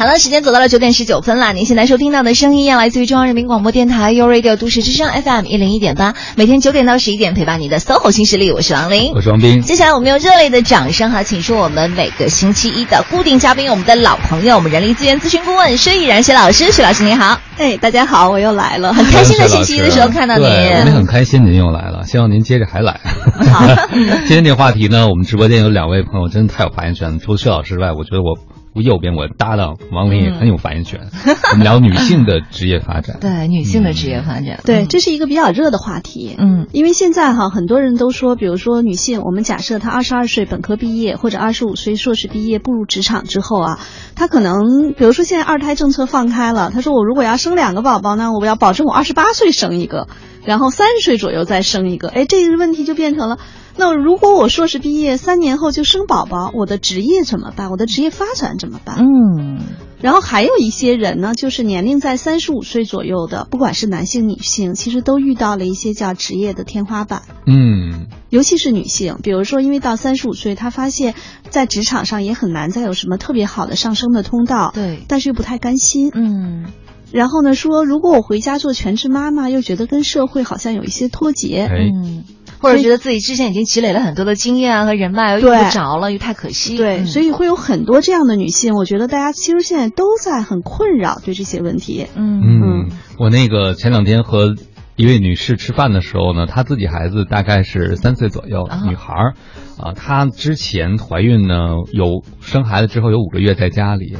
[0.00, 1.52] 好了，时间走到了九点十九分了。
[1.52, 9.60] 您现在收听到的声音来自于中央人民广播电台 u Radio 都市之声 FM 一零一点八，每天九点到十一点陪伴你的 SOHO 新势力，我是王琳，我是王斌。
[9.60, 17.38] 接下来我们用热烈的掌声哈，请出我们每个星期一的固定嘉宾，我们的老朋友，我们人力资源咨询顾问薛毅然薛老师，薛老师您好。
[17.58, 22.98] 哎，大家好，我又来了，很开心的星期一的时候看到您，我们很开心您又来了，希望您接着还来。
[23.52, 23.66] 好，
[24.24, 28.38] 今天这个话题呢，我们直播间有两位朋友真的太有发言权了，除了薛老师之外，我觉得我。
[28.72, 31.10] 我右边我搭档王林也很有发言权，
[31.52, 33.18] 我们聊女性的职业发展。
[33.20, 36.36] 对女性的职业发展，对，这是一个比较热的话题。
[36.38, 43.80] 嗯，因为现在哈，很多人都说，比如说女性，我们假设她二十二岁本科毕业，或者二十五岁硕士毕业步入职场之后啊，
[44.14, 50.06] 她可能，比如说现在二胎政策放开了，她说我如果要生两个宝宝呢，我要保证我二十八岁生一个，
[50.44, 52.08] 然后三十岁左右再生一个。
[52.08, 53.38] 哎，这个问题就变成了。
[53.76, 57.70] 那如果我硕士毕业三年后就生宝宝，我的职业怎么办？
[57.70, 58.96] 我的职业发展怎么办？
[58.98, 59.58] 嗯，
[60.02, 67.22] 然后还有一些人呢，就是年龄在三十五岁左右的，不管是男性女性，其实都遇到了一些叫职业的天花板。
[67.46, 71.14] 嗯，尤其是女性，比如说因为到三十五岁，她发现，
[71.48, 74.72] 在职场上也很难再有什么特别好的上升的通道。
[74.74, 76.10] 对，但是又不太甘心。
[76.12, 76.66] 嗯，
[77.12, 81.70] 然后呢，说如果我回家做全职妈妈，又觉得跟社会好像有一些脱节。
[81.70, 82.24] 嗯。
[82.60, 86.76] 或者觉得自己之前已经积累了很多的经验啊和人脉，又用不着了，又太可惜。
[86.76, 88.74] 对，所以会有很多这样的女性。
[88.74, 92.06] 我觉得大家其实现在都在很困扰对这些问题。
[92.14, 94.54] 嗯嗯，我那个前两天和
[94.96, 99.34] 一位女士吃饭的时候呢，她自己孩子大概是三岁左右，女孩儿
[99.78, 101.54] 啊，她之前怀孕呢，
[101.92, 104.16] 有生孩子之后有五个月在家里，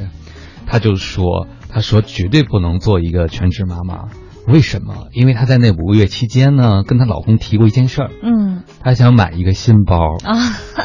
[0.67, 4.09] 她就说，她说绝对不能做一个全职妈妈。
[4.51, 5.09] 为什么？
[5.13, 8.11] 因为她在那五个月期间呢，跟她老公提过一件事儿。
[8.23, 10.37] 嗯，她想买一个新包啊，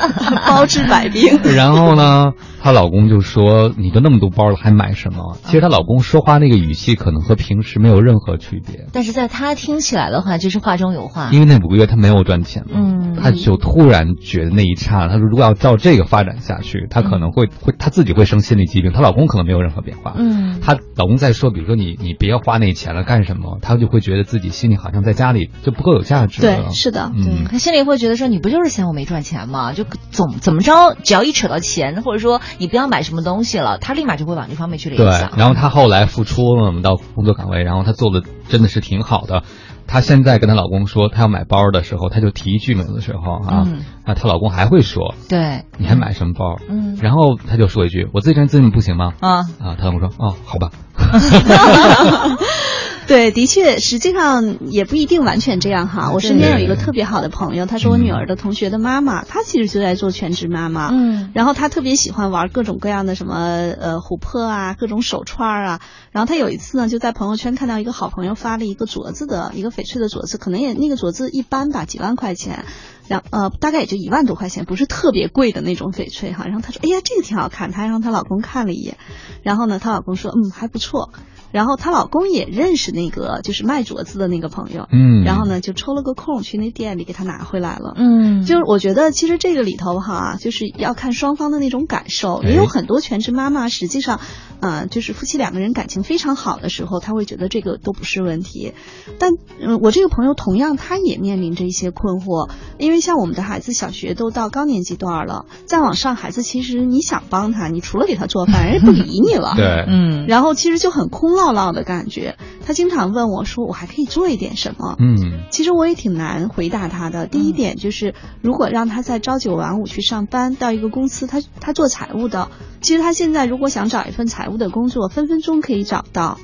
[0.47, 1.39] 包治百病。
[1.55, 8.87] 然后呢，她老公就说：“你都那么多包了，还买什么？”其实她老公说话那个语气可能和平时没有任何区别。
[8.93, 11.29] 但是在她听起来的话，就是话中有话。
[11.31, 20.13] 因为那五个月她没有赚钱嘛，嗯，她就突然觉得那一刹，她说：“如果要照这个发展下去，她可能会会她自己会生心理疾病。”她老公可能没有任何变化。
[20.17, 26.41] 嗯，她老公在说：“比如说你你别花那钱了，干什么？”她就会觉得自己心里好像在家里就不够有价值。
[26.41, 29.73] 对，是的，嗯，他心里会觉得说你不就是嫌我没赚钱吗？
[29.73, 35.31] 就总怎么着，只要一扯到钱，或者说你不要买什么东西了，他立马就会往这方面去联想。
[35.31, 39.43] 对，然后她后来复出了，我们到工作岗位，然后她做的真的是挺好的。
[39.87, 43.67] 她现在跟她老公说她要买包的时候，她就提一句名的时候啊，
[44.05, 46.55] 那她老公还会说，对，你还买什么包？
[46.67, 49.13] 嗯，然后她就说一句，我自己穿自己不行吗？
[49.19, 50.71] 啊啊，她老公说，哦，好吧。
[53.07, 56.11] 对，的确，实际上也不一定完全这样哈。
[56.11, 60.89] 我身边有一个特别好的朋友，她是我女儿的同学的妈妈，她其实就在做全职妈妈。
[60.91, 65.81] 嗯，然后她特别喜欢玩各种各样的什么呃琥珀啊，各种手串啊。
[66.11, 72.65] 然后她有一次呢，就在朋友圈看到一个好朋友发了一个镯子的一个翡翠的镯子，可能也那个镯子一般吧，几万块钱，
[73.07, 76.45] 然呃大概也就一万多块钱，不是特别贵的那种翡翠哈。
[76.45, 78.97] 然后她说，哎呀，这个挺好看，她让她老公看了一眼，
[79.43, 81.11] 然后呢，她老公说，嗯，还不错。
[81.55, 94.19] 然后她老公也认识那个就是卖镯子的那个朋友，嗯，然后呢就抽了个空去那店里给他拿回来了，嗯，就是我觉得其实这个里头哈，就是要看双方的那种感受，也有很多全职妈妈实际上，
[94.59, 98.73] 呃，就是夫妻两个人感情非常好的时候，她会觉得这个都不是问题，
[99.17, 111.44] 但嗯，我这个朋友同样她也面临着一些困惑，因为像我们的孩子小学都到高年级段了，再往上孩子其实你想帮他，你除了给他做饭，人家不理你了， 对，嗯，然后其实就很空落。
[111.51, 117.27] 唠唠的感觉，他经常问我说：“我还可以做一点什么？”嗯，其实我也挺难回答他的。
[117.27, 122.49] 第一点就是，如果让他在朝九晚五去上班，到一个公司，他他做财务的，
[122.81, 126.37] 其实他现在如果想找一份财务的工作，分分钟可以找到。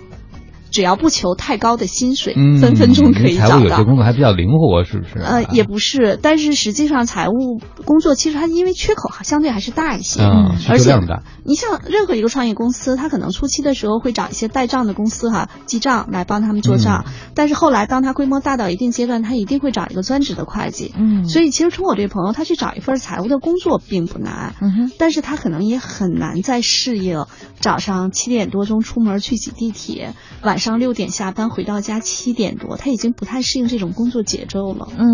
[0.71, 3.59] 只要不求太高的薪水，分分钟可以找到。
[3.59, 5.19] 有些工作还比较灵活，是不是？
[5.19, 11.23] 呃，也不是，但是实际上财务工作其实它因为缺口相对还是大一些，嗯，而且大。
[11.43, 20.93] 你像任何一个创业公司，它可能初期的时候会找一些代账的公司哈，记账来帮他们做账，但是后来当他规模大到一定阶段，他一定会找一个专职的会计。
[20.97, 27.25] 嗯，所以其实从我这朋友他去找一份财务的工作并不难，嗯哼，但是他可能也很难再适应
[27.59, 30.13] 早上七点多钟出门去挤地铁，
[30.43, 31.49] 晚上六点下班。
[31.49, 34.87] 回到家七点多，他已经不太适应这种工作节奏了。
[34.97, 35.05] 嗯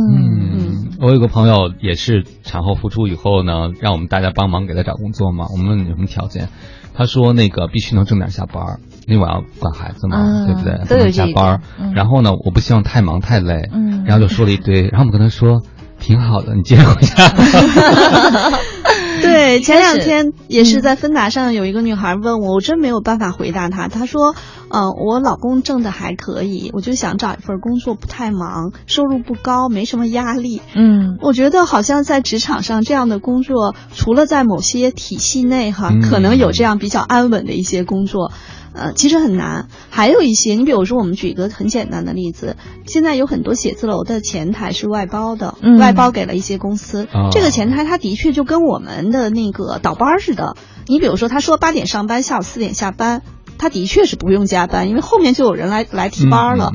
[0.54, 5.48] 嗯，我有个朋友也是产后复出以后呢，让我们大家帮忙给他找工作嘛。
[5.52, 6.50] 我们问有什么条件，
[6.94, 10.86] 他说那个必须能正点下班，因为我要管孩子嘛，对不对？
[10.88, 11.62] 都有下班。
[11.96, 13.70] 然后呢，我不希望太忙太累。
[13.74, 15.64] 嗯，然后就说了一堆，然后我们跟他说
[15.98, 17.16] 挺好的，你接着回家。
[19.28, 23.88] 对， 前两天也是在芬达上有一个女孩问我，我真没有办法回答她。
[23.88, 24.36] 她说，
[24.70, 30.62] 嗯，我老公挣的还可以，我就想找一份工作不太忙，收入不高，没什么压力。
[30.76, 38.32] 嗯，我觉得好像在职场上这样的工作，除了在某些体系内哈，可能有这样比较安稳的一些工作。
[38.78, 39.68] 呃，其实很难。
[39.90, 47.08] 还有一些，你比如说，我们举一个很简单的例子，现在有很多写字楼的前台是外包的，外包给了一些公司。
[47.32, 50.56] 这个前台他的确就跟我们的那个倒班似的。
[50.86, 53.24] 你比如说，他说八点上班，下午四点下班，
[53.58, 56.72] 他的确是不用加班，因为后面就有人来来替班了。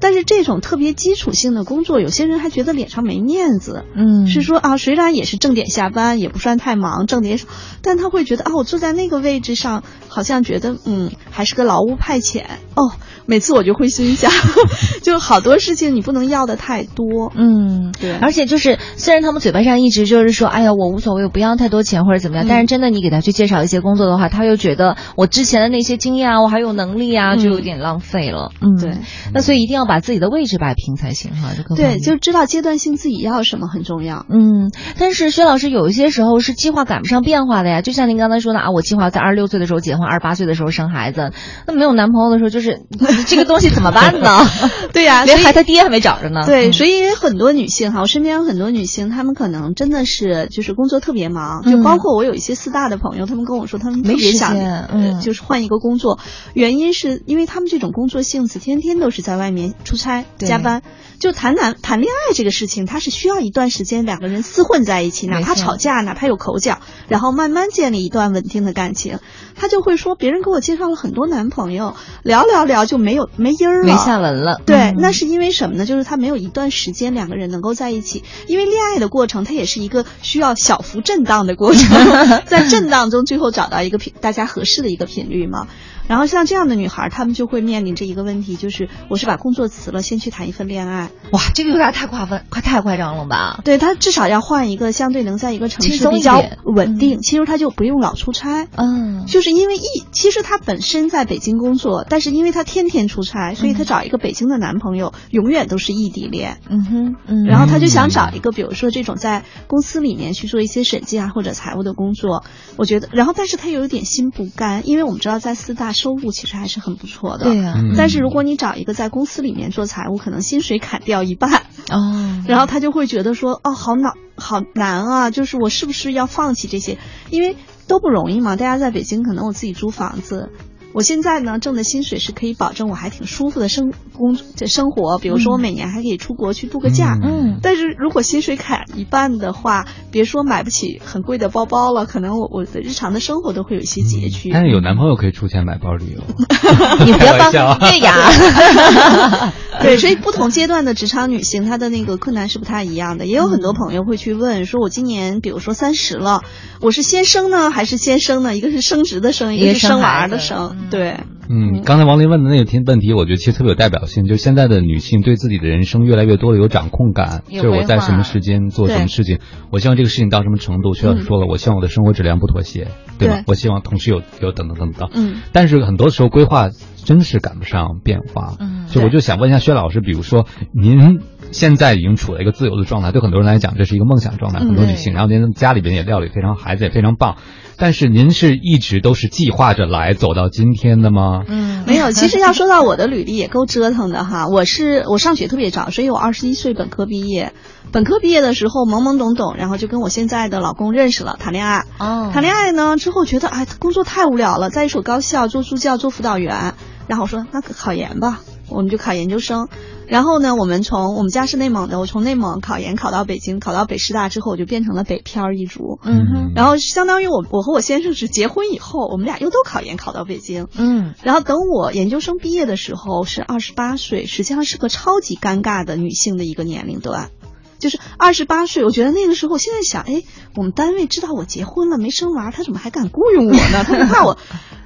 [0.00, 3.84] 但是这种特别基础性的工作，有些人还觉得脸上没面子。
[3.94, 7.46] 嗯，是说啊，虽然也是正点下班，也不算太忙，挣点少，
[7.82, 12.44] 但他会觉得啊，我坐在那个位置上，好像觉得嗯，还是个劳务派遣
[12.74, 12.92] 哦。
[13.28, 14.30] 每次我就会心想，
[15.02, 17.32] 就好多事情你不能要的太多。
[17.34, 18.12] 嗯，对。
[18.18, 28.52] 而且就是虽然他们嘴巴上一直就是说，哎呀，我无所谓，我不要太多钱或者怎么样，但是真的你给他去介绍一些工作的话，他又觉得我之前的那些经验啊，我还有能力啊，就有点浪费了。
[28.60, 28.98] 嗯，对。
[29.34, 31.50] 那所以一定要把自己的位置摆平才行哈。
[31.74, 34.26] 对，就知道阶段性自己要什么很重要。
[34.28, 41.32] 嗯，但是薛老师有一些时候是计划赶不上变化的呀，就像您刚才说的啊，我计划在二十六岁的时候结婚，二十八岁的时候生孩子，
[41.66, 42.80] 那没有男朋友的时候就是。
[43.26, 44.38] 这个东西怎么办呢？
[44.92, 46.42] 对呀， 连孩子爹还没找着呢。
[46.46, 56.18] 对，所以很多女性哈，我身边有很多女性，她们可能真的是就是工作特别忙，就包括我有一些四大的朋友，他们跟我说，他们特别想，嗯，就是换一个工作，
[56.54, 60.82] 原因是因为他们这种工作性质，天天都是在外面出差加班。
[61.18, 69.18] 就谈谈谈恋爱这个事情，它是需要一段时间两个人厮混在一起，哪怕吵架，哪怕有口角，然后慢慢建立一段稳定的感情。
[69.54, 74.60] 他就会说，别人给我介绍了很多男朋友，聊聊聊就没有没音儿了，没下文了。
[74.66, 75.86] 对，那是因为什么呢？
[75.86, 81.88] 就是他没有一段时间两个人能够在一起，因为恋爱的过程它也是一个需要小幅震荡的过程，
[82.44, 85.66] 在震荡中最后找到一个频大家合适的一个频率嘛。
[86.08, 91.10] 然后像这样的女孩，她们就会面临着一个问题，就是我是把工作辞了，先去谈一份恋爱。
[91.32, 93.60] 哇，这个有点太夸分，快太夸张了吧？
[93.64, 98.68] 对她至少要换一个相对能在一个城市比较稳定，其实她就不用老出差。
[98.76, 99.82] 嗯，就是因为异，
[100.12, 106.58] 其实她本身在北京工作，但是因为她天天出差，所以她找一个北京的男朋友，永远都是异地恋。
[106.68, 107.44] 嗯哼，嗯。
[107.46, 112.44] 然后她就想找一个，比如说这种在公司里面去做一些审计啊或者财务的工作。
[112.76, 115.95] 我觉得，然后但是她有一点心不甘，因为我们知道在四大。
[115.96, 117.74] 收入其实还是很不错的，对呀。
[117.96, 125.30] 但是如果你找一个在公司里面做财务，可能薪水砍掉一半哦， 然后他就会觉得说，哦，好难，好难啊！
[125.30, 126.98] 就是我是不是要放弃这些？
[127.30, 127.56] 因为
[127.88, 128.54] 都不容易嘛。
[128.56, 130.50] 大家在北京，可能我自己租房子。
[130.96, 137.18] 我现在呢挣的薪水是可以保证我还挺舒服的生工这生活，比如说我每年还可以出国去度个假。
[137.22, 144.48] 嗯，但是如果薪水砍一半的话，别说买不起很贵的包包了，可能我我的日常的生活都会有一些拮据。
[144.50, 146.22] 但是有男朋友可以出钱买包旅游，
[147.04, 149.52] 你不要当对呀。
[149.78, 153.26] 对，所以不同阶段的职场女性，她的那个困难是不太一样的。
[153.26, 156.40] 也有很多朋友会去问，说我今年比如说三十了，
[156.80, 158.56] 我是先生呢还是先生呢？
[158.56, 160.85] 一个是升职的升，一个是生娃的生。
[160.90, 161.16] 对，
[161.48, 164.24] 嗯，刚才王林问的那个题问题，我觉得其实特别有代表性。
[164.24, 169.38] 就现在的女性对自己的人生越来越多的有掌控感，就是我在什么时间做什么事情，
[169.70, 170.94] 我希望这个事情到什么程度。
[170.94, 172.88] 徐老师说了，我希望我的生活质量不妥协，
[173.18, 173.42] 对吧？
[173.46, 175.10] 我希望同时有有等等等等。
[175.14, 176.68] 嗯，但是很多时候规划
[177.04, 178.54] 真是赶不上变化。
[178.60, 181.20] 嗯，就我就想问一下薛老师，比如说您
[181.52, 187.36] 现在已经处在一个自由的状态，对很多人来讲这是一个梦想状态，很多女性，然后您家里边也料理非常，孩子也非常棒。
[187.78, 191.44] 但是您是一直都是计划着来走到今天的吗？
[191.46, 192.10] 嗯，没有。
[192.10, 194.48] 其实要说到我的履历也够折腾的哈。
[194.48, 197.52] 我是我上学特别早，所以我二十一岁本科毕业。
[197.92, 201.84] 本科毕业的时候懵懵懂懂，然后就跟我现在的老公认识了，谈恋爱。
[201.98, 202.30] 哦。
[202.32, 206.74] 谈恋爱呢之后觉得哎工作太无聊了，在一所高校做助教做辅导员，
[207.06, 209.68] 然后我说那考研吧，我们就考研究生。
[210.06, 215.98] 然后呢，我们从我们家是内蒙的，我从内蒙考研考到北京，考到北师大之后，我就变成了北漂一族。
[216.04, 216.52] 嗯哼。
[216.54, 220.68] 然后相当于我我和我先生是结婚以后，我们俩又都考研考到北京。
[220.78, 221.14] 嗯。
[221.22, 227.30] 然后等我研究生毕业的时候是二十八岁，实际上是个超级尴尬的女性的一个年龄段，
[227.78, 228.84] 就是二十八岁。
[228.84, 230.22] 我觉得那个时候，现在想，哎，
[230.54, 233.82] 我们单位知道我结婚了没生娃，他怎么还敢雇佣我呢？
[233.84, 234.38] 他就怕我。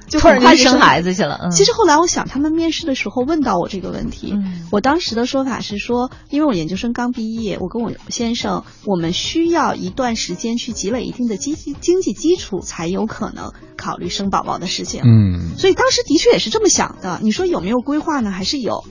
[0.07, 1.47] 就很快生孩子去了。
[1.53, 4.35] 其实后来我想，他们面试的时候问到我这个问题，
[4.69, 15.01] 我当时的说法是说，因为我研究生刚毕业，我跟我先生，我们需要一段时间去积累一定的经济经济基础，才有可能考虑生宝宝的事情。
[15.05, 17.21] 嗯，所以当时的确也是这么想的。
[17.23, 18.31] 你说有没有规划呢？
[18.31, 18.83] 还是有。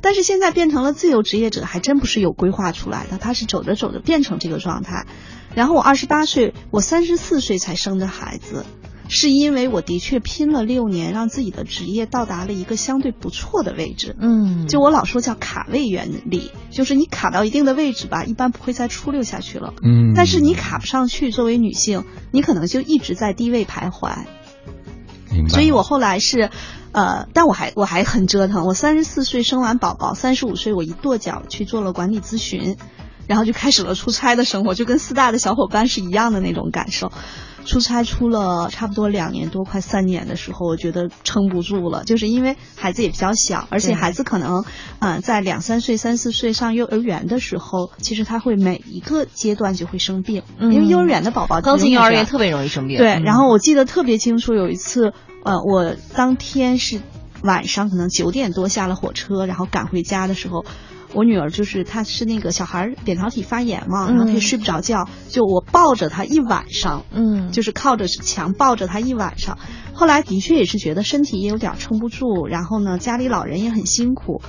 [0.00, 5.06] 但是现在变成了自由职业者，还真不是有规划出来的，他是走着走着变成这个状态。
[5.54, 8.64] 然后我二十八岁，我三十四岁才生的孩子。
[9.08, 14.16] 是因为我的确拼了六年，让自己的职业到达了一个相对不错的位置。
[14.20, 19.74] 嗯，就我老说叫卡位原理，就是你卡到一定的位置吧，一般不会再出溜下去了。
[19.80, 24.24] 嗯，但是你卡不上去，作为女性，你可能就一直在低位徘徊。
[25.30, 25.50] 明白。
[25.50, 26.50] 所以我后来是，
[26.96, 28.64] 呃，但我还我还很折腾。
[28.66, 32.78] 我三十四岁生完宝宝，三十五岁我一跺脚去做了管理咨询，
[33.26, 37.12] 然后就开始了出差的生活，就跟四大的小伙伴是一样的那种感受。
[37.66, 44.64] 出差出了差不多两年多，快三年的时候，我觉得撑不住了，就是因为孩子也比较小，而且孩子可能，
[45.00, 52.98] 嗯，在两三岁、三四岁上幼儿园的时候，其实他会每一个阶段就会生病，因为幼儿园的宝宝刚进幼儿园特别容易生病。
[52.98, 55.12] 对，然后我记得特别清楚，有一次，
[55.46, 57.00] 呃，我当天是
[57.42, 60.64] 晚上可能九点多下了火车，然后赶回家的时候。
[61.14, 69.56] 我女儿就是她是那个小孩扁桃体发炎嘛，然后她也睡不着觉，就我抱着她一晚上，嗯，就是靠着墙抱着她一晚上。
[69.94, 74.42] 后来的确也是觉得身体也有点撑不住，然后呢家里老人也很辛苦。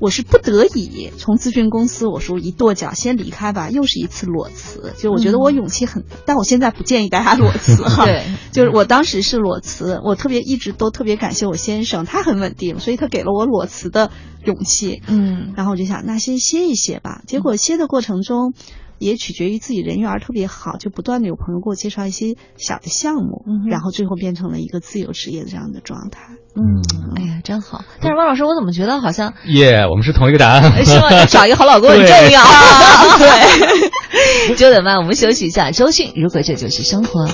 [0.00, 4.94] 我是不得已从咨询公司，我说一跺脚先离开吧，又是一次裸辞。
[4.98, 8.04] 就我觉得我勇气很，但我现在不建议大家裸辞哈。
[8.06, 14.10] 对，就是我当时是裸辞，我特别一直都特别感谢我先生，他很稳定，所以他给了我裸辞的
[14.44, 15.02] 勇气。
[15.06, 17.22] 嗯，然后我就想，那先歇一歇吧。
[17.26, 18.54] 结果歇的过程中。
[18.98, 26.20] 也取决于自己人缘特别好，就不断的有朋友给我介绍一些小的项目，然后最后变成了一个自由职业的这样的状态。
[26.56, 26.82] 嗯，
[27.16, 27.84] 哎呀，真好。
[28.00, 31.24] 但是汪老师，我怎么觉得好像耶，我们是同一个答案，是吗？
[31.26, 32.42] 找一个好老公很重要。
[33.18, 35.70] 对，九点半我们休息一下。
[35.70, 37.26] 周迅，如果这就是生活。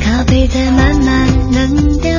[0.00, 2.11] 咖啡在慢慢冷掉，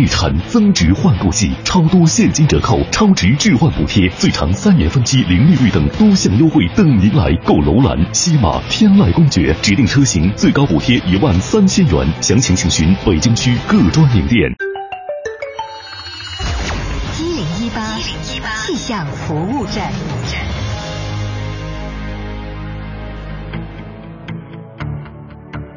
[0.00, 7.56] 日产增值换购季，超多现金折扣、超值置换补贴、最长三年分期零利率等多项优惠等您来购！
[7.60, 14.50] 楼兰、西马、天籁公爵指定车型最高补贴一万三千元，详情请询北京区各专营店。
[17.18, 19.92] 一零一八气象服务站。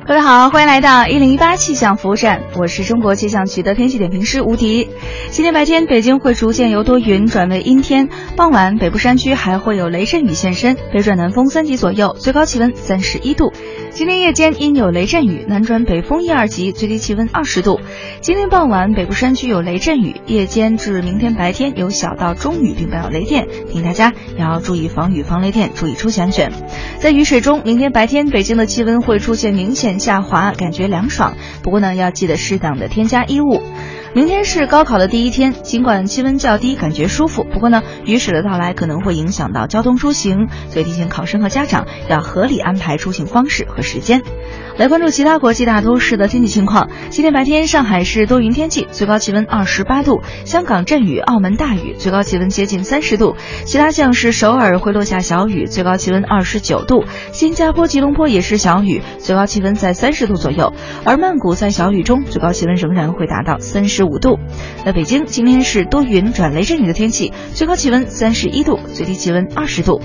[0.06, 4.90] 各位好，欢迎来到一零一八气象服务站，我是中国气象局的天气点评师吴迪。
[5.32, 13.54] 今天白天北京会逐渐由多云转为阴天，傍晚北部山区还会有雷阵雨现身，北转南风三级左右，最高气温三十一度。
[13.92, 17.80] 今天夜间因有雷阵雨，南转北风一二级，最低气温二十度。
[18.20, 26.52] 今天傍晚北部山区有雷阵雨，夜间至明天白天有小到中雨，并伴有雷电，请大家要注意防雨防雷电，注意出行安全。
[27.00, 31.36] 在雨水中，明天白天北京的气温会出现明显下滑，感觉凉爽。
[31.62, 33.62] 不过呢，要记得适当的添加衣物。
[34.16, 44.22] 明天是高考的第一天，尽管气温较低，感觉舒服，不过呢，雨水的到来可能会影响到交通出行，所以提醒考生和家长要合理安排出行方式和时间。
[44.78, 46.90] 来关注其他国际大都市的天气情况。
[47.10, 64.40] 今天白天，上海是多云天气，最高气温二十八度；香港阵雨，澳门大雨，最高气温接近三十度；其他像是首尔会落下小雨，最高气温二十九度；新加坡、吉隆坡也是小雨，最高气温在三十度左右；而曼谷在小雨中，最高气温仍然会达到三十五度。
[64.86, 70.02] 那北京今天是多云转雷阵雨的天气，最高气温三十一度，最低气温二十度。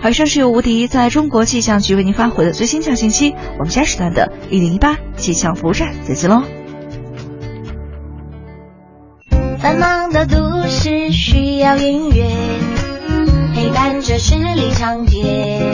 [0.00, 3.34] 好，以上是由吴迪在中国气象局为您发回的最新气象信息。
[3.58, 6.42] 我们下时段的一零一八气象服务站再见喽。
[9.58, 12.26] 繁忙的都市需要音乐
[13.54, 15.72] 陪伴着十里长街，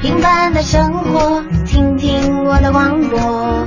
[0.00, 3.66] 平凡的生活，听听我的广播，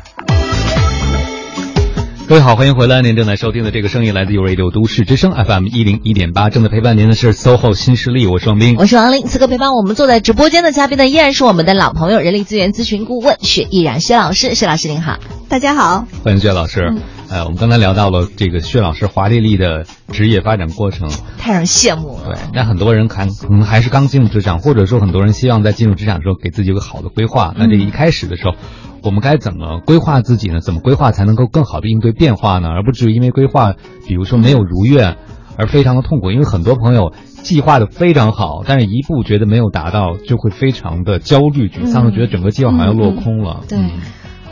[2.31, 3.01] 各位好，欢迎回来。
[3.01, 9.25] 您正在收听的这个声音来自 U Radio 都市之声 FM 一零一点八，正在陪伴您的是 SOHO 新势力，我是王斌，我是王林。
[9.25, 14.55] 此刻陪伴我们坐在直播间的嘉宾呢，依然是我们的老朋友，人力资源咨询顾问薛毅然薛老师。
[14.55, 16.93] 薛老师您好，大家好，欢迎薛老师。
[17.31, 22.25] 呃，我们刚才聊到了这个薛老师华丽丽的职业发展过程，太让人羡慕了。
[22.25, 27.53] 对，那很多人看可能还是刚进入职场，或者说很多人希望在进入职场的时候给自己有个好的规划。
[27.57, 28.55] 那这一开始的时候，
[29.01, 30.59] 我们该怎么规划自己呢？
[30.59, 32.67] 怎么规划才能够更好的应对变化呢？
[32.67, 35.15] 而不至于因为规划，比如说没有如愿
[35.55, 36.31] 而非常的痛苦。
[36.31, 43.61] 因为很多朋友计划的非常好，但是一步觉得没有达到，就会非常的焦虑沮丧，觉得整个计划好像落空了。
[43.69, 43.79] 对。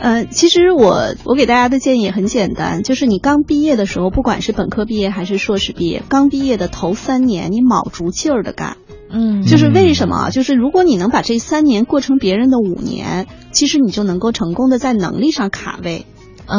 [0.00, 8.78] 呃，其实我我给大家的建议也很简单，就是你刚毕业的时候，不管是本科毕业还是硕士毕业，刚毕业的头三年，你卯足劲儿的干，
[9.10, 10.30] 嗯，就是为什么？
[10.30, 16.06] 就是如果你能把这三年过成别人的五年，其实你就能够成功的在能力上卡位。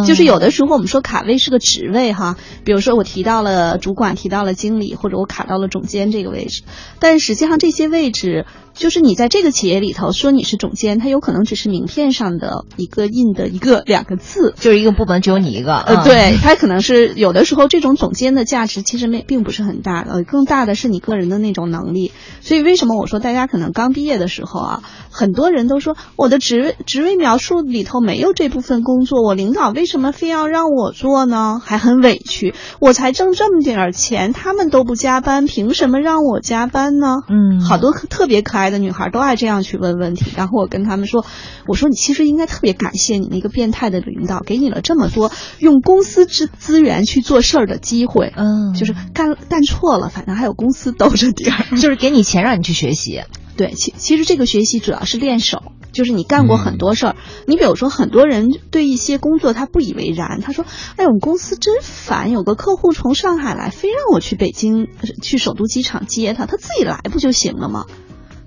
[0.08, 6.63] 就是有的时候我们说卡位是个职位哈，比如说我提到了主管，提到了经理，或者我卡到了总监这个位置，
[6.99, 22.12] 但实际上这些位置，就是你在这个企业里头说你是总监，他有可能只是名片上的一个印的一个两个字，就是一个部门只有你一个，呃，对，他可能是有的时候这种总监的价值其实没并不是很大呃，更大的是你个人的那种能力。
[22.41, 31.62] 所以为什么我说大家可能刚毕业的时候啊，很多人都说我的职位职位描述里头没有这部分工作，我领导为什么非要让我做呢？
[31.63, 37.17] 还很委屈，我才挣这么点儿钱，他们都不加班，凭什么让我加班呢？
[37.29, 41.25] 嗯，好多特别可爱的女孩都爱这样去问问题，然后我跟他们说，
[41.67, 53.21] 我说你其实应该特别感谢你那个变态的领导，给你了这么多用公司资资源去做事儿的机会，嗯，就是干干错了，反正还有公司兜着底儿， 就是给你钱让你去学习。
[53.57, 57.15] 对，其其实这个学习主要是练手，就是你干过很多事儿。
[57.45, 64.88] 你比如说，很多人对一些工作他不以为然，他说：“哎，我们公司真烦，有个客户从上海来，非让我去北京
[65.21, 67.86] 去首都机场接他，他自己来不就行了吗？”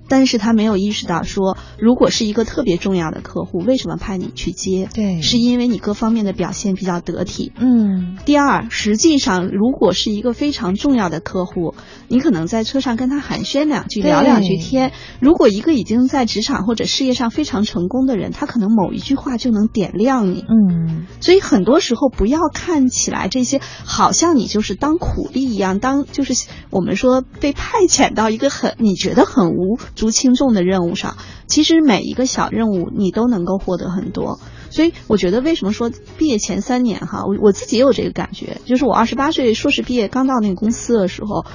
[0.07, 4.87] 但是他没有意识到说，如果是一个特别重要的客户，为什么派你去接？
[4.93, 7.51] 对是因为你各方面的表现比较得体。
[7.57, 11.75] 嗯第二，实际上如果是一个非常重要的客户，
[12.07, 14.91] 你可能在车上跟他寒暄两句，聊两句天。
[15.19, 20.43] 如果一个已经在职场或者事业上非常成功的人，他可能某一句话就能点亮你。
[20.47, 34.39] 嗯所以很多时候不要看起来这些好像你就是当苦力一样，当就是我们说被派遣到一个很你觉得很无足轻重的任务上，其实每一个小任务你都能够获得很多。
[34.69, 41.45] 所以我觉得为什么说毕业前三年哈，我我自己也有这个感觉，就是我二十八岁硕士毕业刚到那个公司的时候，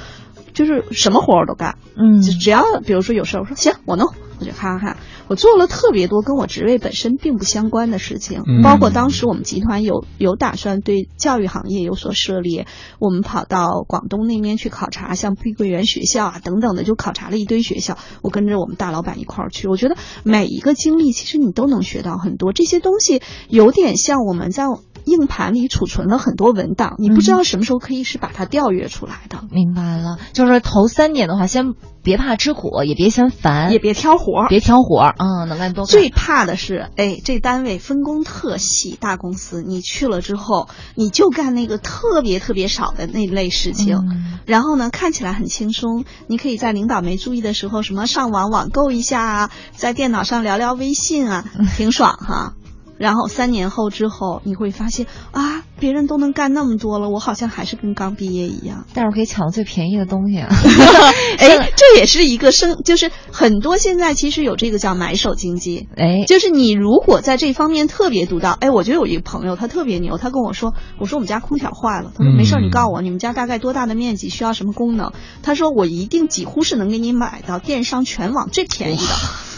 [0.54, 4.96] 就是什么活儿都干，嗯就只要比如说有事儿，我说行我弄，我就看看看。
[5.30, 12.66] 我做了特别多跟我职位本身并不相关的事情，嗯包括当时我们集团有有打算对教育行业有所涉猎，
[12.98, 17.96] 我们跑到广东那边去考察，像碧桂园学校啊等等的，就考察了一堆学校。
[18.22, 22.52] 我跟着我们大老板一块儿去，我觉得每一个经历其实你都能学到很多。
[22.52, 24.64] 这些东西有点像我们在
[25.10, 34.42] 硬盘里储存了很多文档，你不知道什么时候可以是把它调阅出来的，明白了，就是说头三年的话，先别怕吃苦，也别嫌烦，也别挑活。
[34.42, 34.48] 儿。
[34.48, 35.00] 别挑活。
[35.00, 35.90] 儿，嗯，能干多干。
[35.90, 44.38] 最怕的是，哎，这单位分工特细，大公司你去了之后，你就干那个特别特别少的那类事情，嗯。
[44.46, 51.44] 然后呢，看起来很轻松，你可以在领导没注意的时候，什么上网网购一下啊，在电脑上聊聊微信啊，
[51.76, 52.54] 挺爽哈。
[53.00, 58.84] 然后三年后之后，你会发现啊，别人都能干那么多了，我好像还是跟刚毕业一样。
[58.92, 60.48] 但是我可以抢到最便宜的东西啊。
[61.40, 79.49] 哎，这也是一个生，就是很多现在其实有这个叫买手经济，哎，就是你如果在这方面特别独到，哎，我觉得有一个朋友他特别牛，他跟我说，我说我们家空调坏了，他说嗯没事儿，你告诉我你们家大概多大的面积，需要什么功能，他说我一定几乎是能给你买到电商全网最便宜的。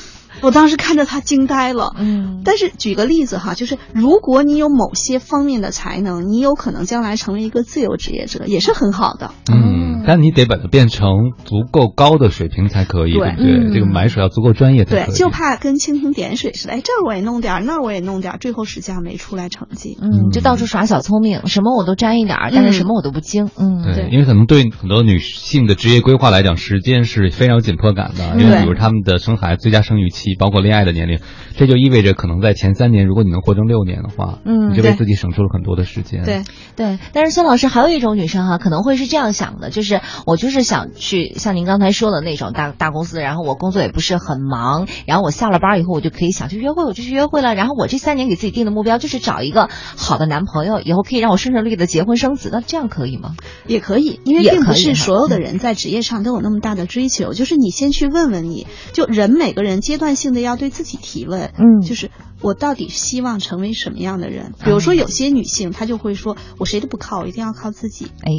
[0.43, 9.31] 我当时看着他惊呆了，嗯，但是举个例子哈，就是如果你有某些方面的才能，你有可能将来成为一个自由职业者，也是很好的。
[9.53, 13.69] 嗯，但你得把它变成足够高的水平才可以，对对不对？
[13.69, 15.17] 嗯这个买水要足够专业才可以对，以。
[15.17, 19.97] 就怕跟蜻蜓点水似的，哎，这儿我也弄点儿，那儿我也弄点儿，最后实际上没出来成绩。
[20.01, 23.49] 嗯，就到处耍小聪明，什么我都沾一点儿，但是什么我都不精。
[23.57, 28.41] 嗯，对，对因为可能对很多女性的职业规划来讲，时间是非常有紧迫感的。
[28.41, 31.19] 因为比如她们的生孩子最佳生育期，包括恋爱的年龄，
[31.57, 36.25] 这就意味着可能在前三年，如果你能活成六年的话，嗯你就为自己省出了很多的时间。
[36.25, 36.43] 对，
[36.77, 39.92] 对，但是孙老师还有一种女生哈，可能会是这样想的，就是
[40.27, 47.55] 我就是想去像您刚才说的那种大大公司，然后我工作也不是很忙，然后我下了班以后我就可以想去约会，我就去约会了。
[47.55, 52.51] 然后我这三年给自己定的目标就是找一个好的男朋友，以后可以让我顺顺利利的结婚生子。
[52.53, 53.35] 那这样可以吗？
[53.67, 57.33] 也可以，因为并不是所有的人在职业上都有那么大的追求。
[57.33, 64.53] 就是你先去问问你，就人每个人阶段性的要对自己提问，嗯就是我到底希望成为什么样的人？
[64.65, 68.07] 比如说有些女性她就会说，我谁都不靠，我一定要靠自己。
[68.23, 68.31] 哎，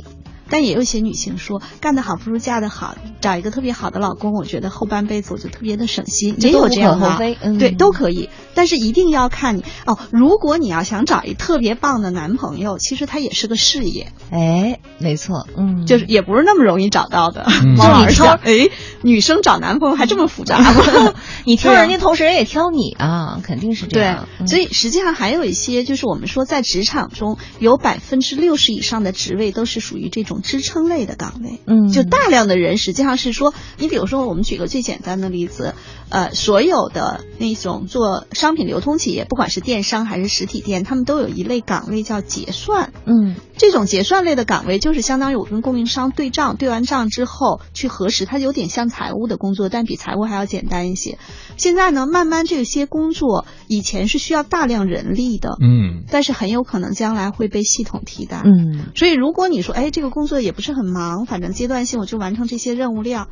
[0.49, 8.29] 但也有一些女性说，干得好不如嫁得好，找一个特别好的老公，我觉得后半辈子我就特别的省心，也有这样的嗯对，都可以。
[8.55, 17.45] 但是一定要看你哦，如果你要想找一特别棒的男朋友，其实他也是个事业，哎，没错，嗯，就是也不是那么容易找到的。
[17.47, 18.69] 嗯王老师就你讲， 哎，
[19.01, 21.13] 女生找男朋友还这么复杂吗？
[21.45, 31.59] 你 挑人家，同时人也挑你啊，肯定是这对样。，嗯所以实际上还有一些，就是我们说在职场中有百分之六十以上的职位都是属于这种支撑类的岗位。
[31.65, 35.75] 嗯，就大量的人实际上是说，你比如说，我们举个最简单的例子，
[36.13, 42.93] 呃，所有的那种做商品流通企业，不管是电商还是实体店，他们都有一类岗位叫结算。
[43.05, 51.17] 嗯这种结算类的岗位，就是相当于我跟供应商对账，对完账之后去核实，它有点像财务的工作，但比财务还要简单一些。
[51.57, 58.43] 现在呢，慢慢这些工作以前是需要大量人力的，嗯，但是很有可能将来会被系统替代。
[58.45, 63.29] 嗯所以，如果你说，哎，这个工作也不是很忙，反正阶段性我就完成这些任务量，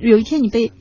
[0.00, 0.72] 有一天你被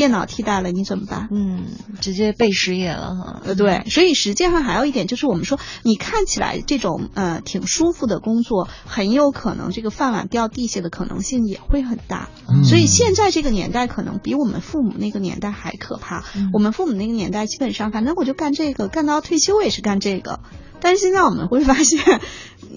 [0.00, 1.28] 电脑替代了，你怎么办？
[1.30, 1.66] 嗯，
[2.00, 3.42] 直接被失业了哈。
[3.44, 12.30] 呃，对，所以实际上还有一点就是，我们说你看起来这种呃挺舒服的工作，很有可能这个饭碗掉地下的可能性也会很大。
[12.48, 16.24] 嗯所以现在这个年代可能比我们父母那个年代还可怕。
[16.34, 20.40] 嗯我们父母那个年代基本上，反正我就干这个，干到退休我也是干这个。
[20.80, 22.00] 但是现在我们会发现。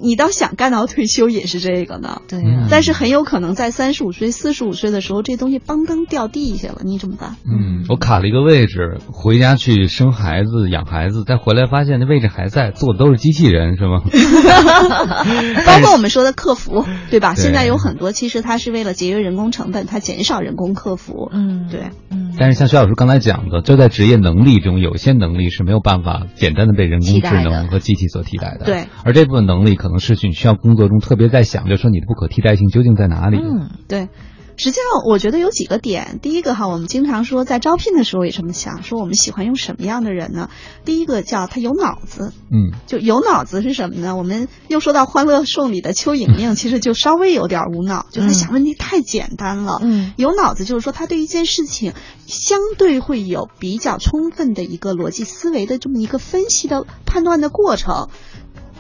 [0.01, 7.35] 你倒想干到退休也是这个呢，对嗯但是很有可能在三十五岁、四十五岁的时候，这东西邦当掉地下了，你怎么办？
[7.45, 14.01] 嗯，我卡了一个位置，回家去生孩子、养孩子，再回来发现那位置还在，坐的都是机器人，是吗？
[15.65, 17.33] 包括我们说的客服， 对吧？
[17.35, 21.29] 对现在有很多其实它是为了节约人工成本，它减少人工客服。
[21.31, 28.65] 嗯，对，嗯，但是像薛老师刚才讲的，就在职业能力中，有些能力是没有办法简单的被人工智能和机器所替代的。
[28.65, 33.37] 对，而这部分能力可能是你需要工作中特别在想，就说你的不可替代性究竟在哪里？
[33.37, 34.07] 嗯，对。
[34.57, 36.19] 实际上，我觉得有几个点。
[36.21, 40.49] 第一个哈，我们经常说在招聘的时候也这么想，说我们喜欢用什么样的人呢？
[40.85, 44.15] 第一个叫他有脑子，嗯就有脑子是什么呢？
[44.15, 49.79] 我们又说到《欢乐颂》里的邱莹莹，其实就稍微有点无脑，就他想问题太简单了。
[49.81, 51.93] 嗯，有脑子就是说他对一件事情
[52.27, 58.09] 相对会有比较充分的一个逻辑思维的这么一个分析的判断的过程。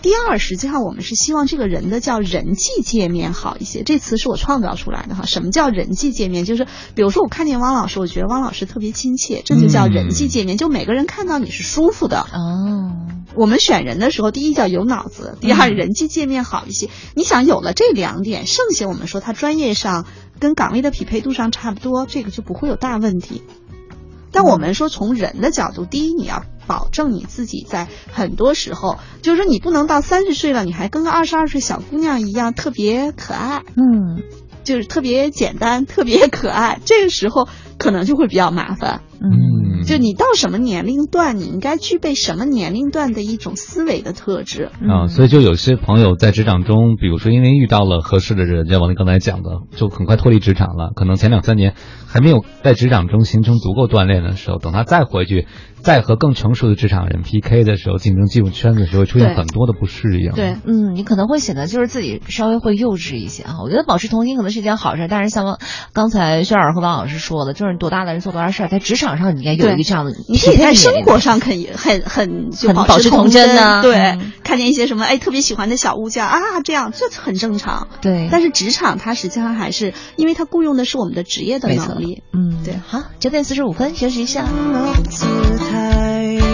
[0.03, 5.25] 第二，实际上我们是希望这个人的叫人际界面好一些，这词是我创造出来的哈。
[5.25, 6.43] 什么叫人际界面？
[6.43, 12.19] 就是比如说我看见汪老师，我觉得汪老师特别亲切，这就叫人际界面，就每个人看到你是舒服的。
[12.19, 12.91] 哦，
[13.33, 16.89] 我们选人的时候，第一叫有脑子，第二人际界面好一些。
[17.15, 20.05] 你想有了这两点，剩下我们说他专业上
[20.37, 23.41] 跟岗位的匹配度上差不多，这个就不会有大问题。
[24.33, 34.23] 但我们说从人的角度，第一你要保证你自己在很多时候，就是说你不能到三十岁了，你还跟个二十二岁小姑娘一样特别可爱，嗯
[34.63, 39.01] 就是特别简单、特别可爱，这个时候可能就会比较麻烦。
[39.19, 44.69] 嗯，就你到什么年龄段，你应该具备什么年龄段的一种思维的特质。
[44.87, 50.91] 啊，所以就有些朋友在职场中，比如说因为遇到了合适的人，像王林刚才讲的，就很快脱离职场了。
[50.95, 51.75] 可能前两三年
[52.07, 55.45] 还没有在职场中形成足够锻炼的时候，等他再回去，
[55.83, 60.31] 再和更成熟的职场人 PK 的时候，竞争进入圈子的时候，会出现很多的不适应。
[60.31, 63.57] 对，嗯，你可能会显得就是自己稍微会幼稚一些啊。
[63.61, 65.59] 我觉得保持童心可能是一件好事，但是像
[65.91, 77.89] 刚才薛老师和王老师说的，就是你多大的人做多大事儿，在职场上你应该有一个这样的你可以在生活上可以很很就保持持童童真呢对，嗯看见一些什么哎特别喜欢的小物件啊，这样这很正常。
[78.01, 82.23] 对，但是职场它实际上还是因为它雇佣的是我们的职业的没错能力。
[82.31, 84.45] 嗯，对好，九点四十五分休息一下。
[85.09, 85.25] 姿
[85.73, 86.52] 态，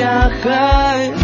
[0.00, 1.19] 下海，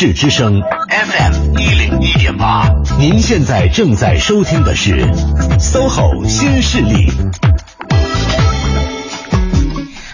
[0.00, 5.04] 市之声 FM 一零一点八，您现在正在收听的是
[5.58, 7.10] SOHO 新势力。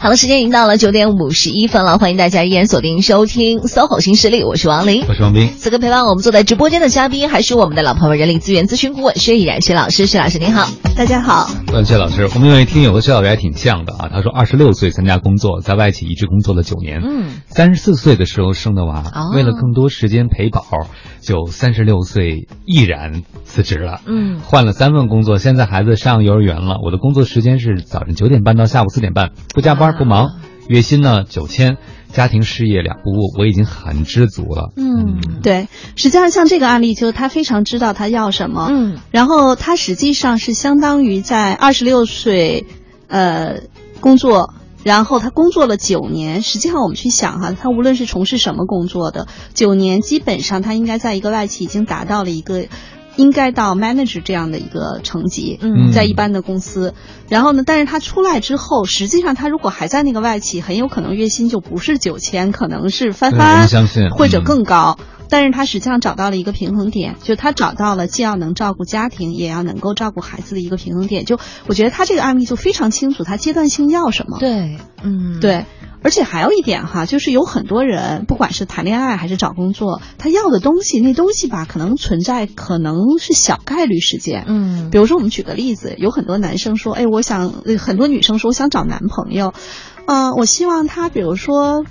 [0.00, 5.52] 好了，时间已经到了九点五十一分了，欢迎大家依然锁定收听 SOHO 新势力，我是王琳，我是王斌。
[5.58, 10.66] 此刻陪伴我们坐在直播间的嘉宾还是我们的老朋友人力资源咨询顾问薛逸然薛老师，薛老师您好，
[10.96, 11.50] 大家好。
[11.74, 20.62] 问谢老师，我们有位听友和谢老师还挺像的啊，他说二十六岁参加工作，在外企一直工作了九年，嗯，三十四岁的时候生的娃，哦为了更多时间陪宝，
[21.20, 24.38] 就三十六岁毅然辞职了，嗯。
[24.38, 30.36] 换了三份工作，现在孩子上幼儿园了，我的工作时间是早晨九点半到下午四点半，不加班不忙，
[30.68, 31.76] 月薪呢九千，
[32.12, 34.72] 家庭事业两不误，我已经很知足了。
[34.76, 42.66] 嗯，对，实际上像这个案例，就是他非常知道他要什么，嗯，然后他实际上是相当于在二十六岁，
[43.08, 43.62] 呃，
[44.00, 44.54] 工作。
[44.84, 52.66] 然后他工作了九年，实际上我们去想哈，他无论是从事什么工作的，九年基本上他应该在一个外企已经达到了一个
[53.16, 56.94] 应该到 manager 这样的一个层级，嗯在一般的公司。
[57.28, 64.98] 然后呢，但是他出来之后，实际上他如果还在那个外企，很有可能月薪就不是九千，可能是翻对番相信或者嗯更高。
[65.30, 71.24] 但是他实际上找到了一个平衡点，就他找到了既要能照顾家庭，也要能够照顾孩子的一个平衡点。
[71.24, 74.38] 就我觉得他这个案例就非常清楚，他阶段性要什么。
[74.38, 75.64] 对，嗯，对，
[76.04, 84.44] 而且还有一点哈，就是有很多人，不管是谈恋爱还是找工作，他要的东西，那东西吧，可能存在可能是小概率事件。
[84.46, 89.54] 嗯，比如说，我们举个例子，有很多男生说，哎，我想，呃很多女生说，我想找男朋友，
[90.06, 91.84] 嗯、我希望他，比如说。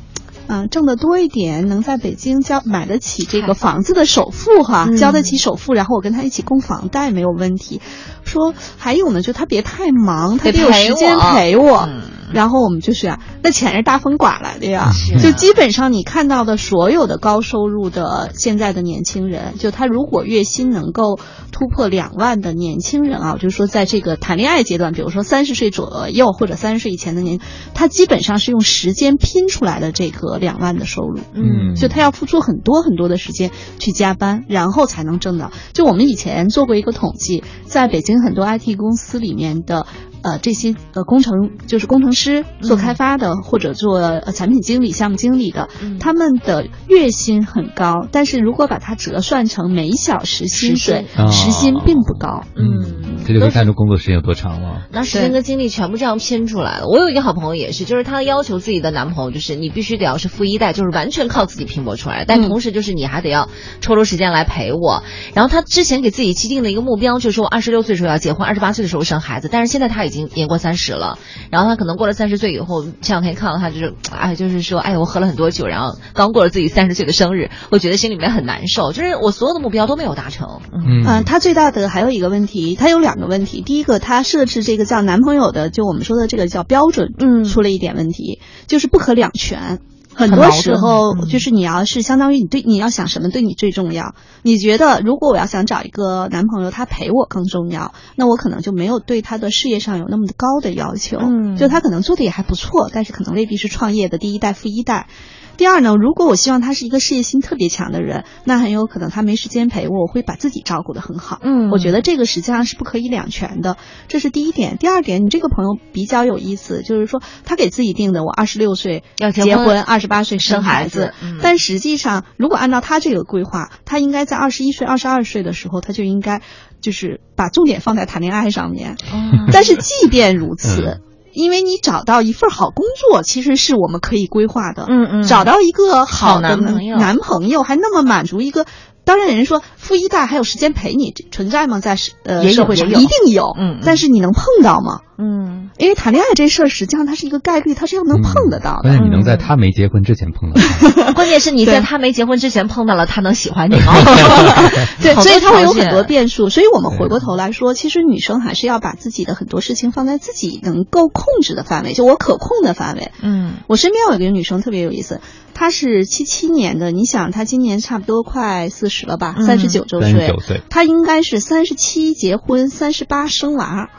[0.45, 7.79] 嗯，挣得多一点，能在北京交买得起这个房子的首付哈，嗯交得起首付，然后我跟他一起供房贷没有问题。
[8.25, 11.87] 说还有呢，就他别太忙，他得得有时间我陪我。
[11.89, 12.01] 嗯
[12.33, 14.91] 然后我们就是啊，那钱是大风刮来的呀，
[15.21, 21.19] 就基本上你看到的所有的高收入的现在的年轻人，就他如果月薪能够
[21.51, 27.39] 突破两万的年轻人啊，就是说在这个谈恋爱阶段，比如说三十岁左右或者三十岁以前的年，
[27.73, 31.19] 他基本上是用时间拼出来的这个两万的收入。
[31.33, 35.51] 嗯就他要付出很多很多的时间去加班，然后才能挣到。
[35.73, 39.85] 就我们以前做过一个统计，在北京很多 IT 公司里面的。
[40.23, 52.43] 呃，这些呃工程就是工程师做开发的，或者做呃产品经理、项目经理的，嗯他们的月薪很高，但是如果把它折算成每小时薪水，时薪并不高。
[52.55, 54.87] 嗯，这就可以看出工作时间有多长了。
[54.91, 56.87] 那时间跟精力全部这样拼出来了。
[56.87, 63.49] 我有一个好朋友也是，就是她要求自己的男朋友，就是你必须得要是富一代，就是完全靠自己拼搏出来，但嗯同时就是你还得要
[63.81, 65.03] 抽出时间来陪我。
[65.33, 69.49] 然后她之前给自己既定的一个目标，就是说我二十六岁的时候要结婚，二十八岁的时候生孩子。
[69.51, 71.17] 但是现在她已经年过三十了，
[71.51, 80.61] 然后他可能过了三十岁以后，前两天看到他就是，哎，就是说，哎，我喝了很多酒，然后刚过了自己三十岁的生日，我觉得心里面很难受，就是我所有的目标都没有达成。
[80.71, 83.61] 嗯嗯嗯，他最大的还有一个问题，他有两个问题。
[83.61, 89.79] 第一个，他设置这个叫男朋友的，就我们说的这个叫标准，嗯出了一点问题，就是不可两全。
[90.15, 101.17] 很多时候嗯就是你要是相当于你对你要想什么对你最重要，你觉得如果我要想找一个男朋友，他陪我更重要，那我可能就没有对他的事业上有那么高的要求。
[101.19, 105.07] 嗯就他可能做的也还不错，但是可能未必是创业的第一代、富一代。
[105.55, 111.39] 第二呢，如果我希望他是一个事业心特别强的人，那很有可能他没时间陪我，我会把自己照顾得很好。
[111.41, 113.77] 嗯我觉得这个实际上是不可以两全的，
[114.07, 114.77] 这是第一点。
[114.77, 126.41] 第二点，你这个朋友比较有意思，就是说他给自己定的，我二十六岁要结婚二十八岁生生孩孩子嗯但实际上，如果按照他这个规划，他应该在二十一岁、二十二岁的时候，他就应该
[126.81, 128.93] 就是把重点放在谈恋爱上面。
[129.11, 130.81] 哦但是即便如此。
[130.81, 134.85] 嗯因为你找到一份好工作，其实是我们可以规划的。
[134.87, 138.65] 嗯嗯找到一个好的男朋友男朋友还那么满足一个，
[139.05, 141.79] 当然有人说富一代还有时间陪你这存在吗？
[141.79, 144.99] 在社呃社会上一定有，嗯嗯但是你能碰到吗？
[145.15, 148.89] 嗯，因为谈恋爱这事儿实际上它是一个概率，它是要能碰得到的。
[148.89, 151.13] 关键你能在他没结婚之前碰到他。
[151.13, 153.93] 关键是你在他没结婚之前碰到了他能喜欢你吗？
[155.03, 156.49] 对，所以他会有很多变数。
[156.49, 163.11] 所以我们回过头来说，其实女生还是要把自己的很多事情放在自己能够控制的范围，就我可控的范围。
[163.21, 165.21] 嗯我身边有一个女生特别有意思，
[165.53, 169.45] 她是七七年的，你想他今年差不多快四十了吧，嗯。
[169.45, 170.61] 三十九周岁，39岁。
[170.69, 173.89] 她应该是三十七结婚，三十八生娃。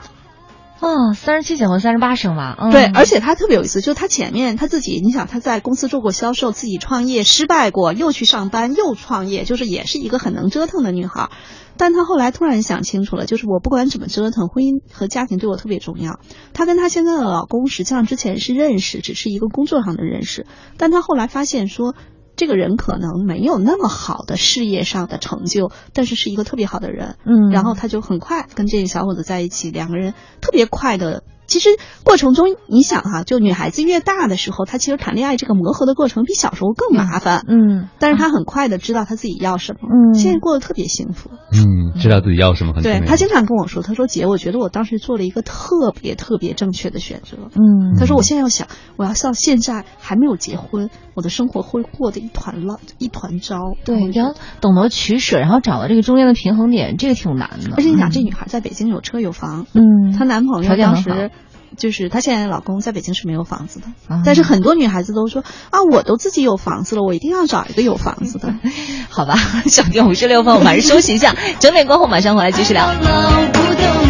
[0.84, 2.54] 哦，三十七结婚，三十八生娃。
[2.60, 11.30] 嗯、对，而且她特别有意思，就是她前面她自己，你想她在公司做过销售，自己创业失败过，又去上班又创业，就是也是一个很能折腾的女孩。
[11.78, 16.20] 但她后来突然想清楚了，就是我不管怎么折腾，婚姻和家庭对我特别重要。
[16.52, 21.94] 她跟她现在的老公实际上之前是认识，只是一个工作上的认识，但她后来发现说。
[22.36, 27.16] 这个人可能没有那么好的事业上的成就，但是是一个特别好的人。
[27.24, 31.24] 嗯，然后他就很快跟这个小伙子在一起，两个人特别快的。
[31.46, 31.68] 其实
[32.04, 37.44] 过程中，你想哈、就女孩子越大的时候，她其实谈恋爱这个磨合的过程比小时候更麻烦。
[37.48, 41.30] 嗯，但是她很快的知道她自己要什么，嗯现在过得特别幸福。
[41.52, 42.98] 嗯，知道自己要什么很重要。
[42.98, 47.36] 对她经常跟我说，她说姐，我觉得我当时做了一个特别特别正确的选择。
[47.54, 53.58] 嗯，她说我现在要想，我要像现在还没有结婚，我的生活会过得一团乱，一团糟。
[53.84, 57.74] 对，你要懂得取舍，然后找到这个中间的平衡点，这个挺难的。
[57.76, 61.30] 而且你想，这女孩在北京有车有房，嗯，她男朋友条件很好当时。
[61.76, 68.54] 就是她现在的老公在北京是没有房子的，啊但是很多女孩子都说啊，我都自己有房子了，我一定要找一个有房子的。
[69.08, 74.03] 好吧，小点五十六分，我们还是休息一下，整点过后马上回来继续聊。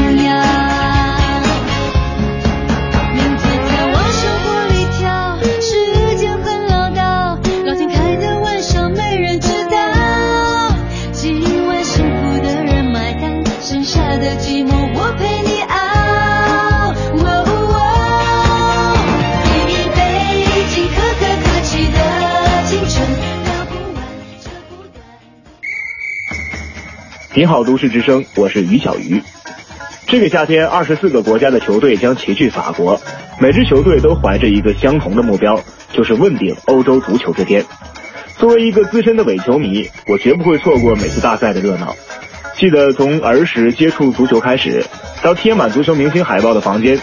[27.36, 29.20] 你好，都市之声，我是于小鱼。
[30.06, 33.00] 这个夏天，二十四个国家的球队将齐聚法国，
[33.40, 35.60] 每支球队都怀着一个相同的目标，
[35.92, 37.64] 就是问鼎欧洲足球之巅。
[38.38, 41.96] 作为一个资深的伪球迷，我绝不会错过每次大赛的热闹。
[42.56, 44.84] 记得从儿时接触足球开始，
[45.20, 47.00] 到贴满足球明星海报的房间，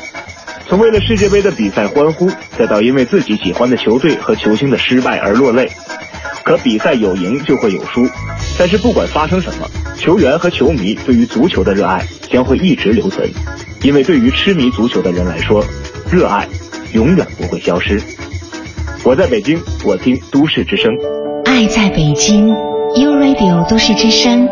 [0.69, 5.69] 从为了世界杯的比赛欢呼，再到因为自己喜欢的球队和球星的失败而落泪。
[6.43, 8.07] 可比赛有赢就会有输，
[8.57, 13.29] 但是不管发生什么，球员和球迷对于足球的热爱将会一直留存，
[13.83, 15.63] 因为对于痴迷足球的人来说，
[16.11, 16.47] 热爱
[16.93, 18.01] 永远不会消失。
[19.03, 20.91] 我在北京，我听都市之声。
[21.45, 24.47] 爱在北京，U Radio 都市之声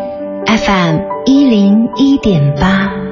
[0.46, 3.09] ，FM 一零一点八。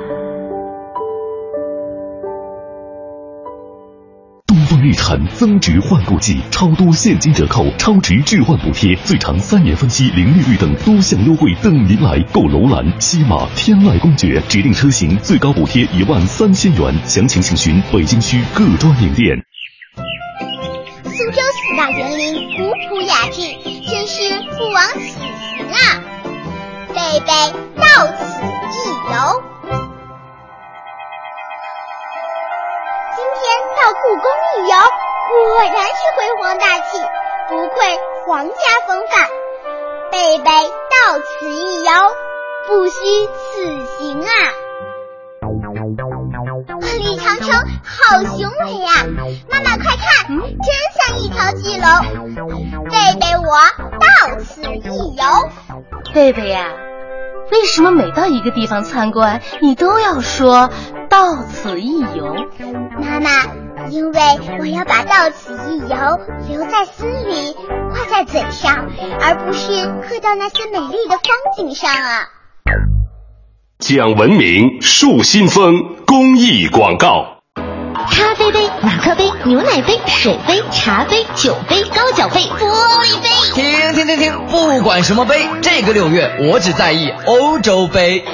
[4.89, 12.43] 东风日产增值换购季，超多现金折扣、超值置换补贴，最长三年分期零利率等多项优惠等您来购！
[12.49, 19.36] 楼兰、西马、天籁公爵指定车型最高补贴一万三千元，详情请询北京区各专营店。
[21.05, 23.43] 苏州四大园林古朴雅致，
[23.91, 24.22] 真是
[24.57, 26.01] 不枉此行啊！
[26.95, 27.26] 贝贝
[27.76, 29.58] 到此一游。
[33.39, 34.24] 天到故宫
[34.57, 34.74] 一游，
[35.28, 36.99] 果然是辉煌大气，
[37.49, 37.76] 不愧
[38.26, 38.55] 皇家
[38.86, 39.28] 风范。
[40.11, 41.91] 贝贝到此一游，
[42.66, 43.66] 不虚此
[43.99, 44.32] 行啊！
[46.80, 47.49] 万里长城
[47.84, 49.07] 好雄伟呀、
[49.49, 51.86] 妈妈快看，真像一条巨龙。
[52.91, 53.49] 贝贝我
[54.01, 55.22] 到此一游。
[56.12, 56.72] 贝贝呀、
[57.53, 60.70] 为什么每到一个地方参观，你都要说
[61.09, 62.35] 到此一游？
[63.01, 63.31] 妈妈，
[63.91, 64.21] 因为
[64.59, 65.97] 我要把到此一游
[66.49, 67.57] 留在心里，
[67.91, 68.87] 挂在嘴上，
[69.21, 72.29] 而不是刻到那些美丽的风景上啊。
[73.79, 77.39] 讲文明树新风公益广告。
[78.11, 82.67] 咖啡杯、马克杯、牛奶杯、水杯、茶杯、酒杯、高脚杯、玻
[83.05, 83.29] 璃杯。
[83.55, 84.47] 停停停停！
[84.47, 88.25] 不管什么杯，这个六月我只在意欧洲杯。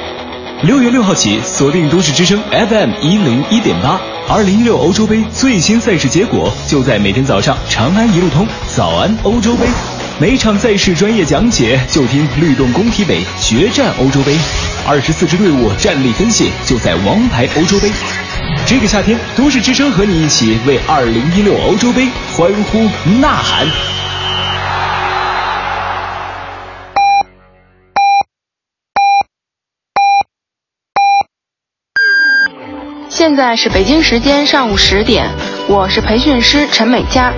[0.66, 9.66] 六月六号起，锁定都市之声 FM 一零一点八，二零一六欧洲杯最新赛事结果就在每天早上长安一路通早安欧洲杯，
[10.18, 14.34] 每场赛事专业讲解就听律动工体北决战欧洲杯，
[14.88, 17.90] 二十四支队伍战力分析就在王牌欧洲杯。
[18.64, 22.84] 这个夏天，都市之声和你一起为二零一六欧洲杯欢呼
[23.20, 23.66] 呐喊。
[33.26, 35.26] 现在是北京时间上午十点，
[35.66, 37.32] 我是培训师陈美佳。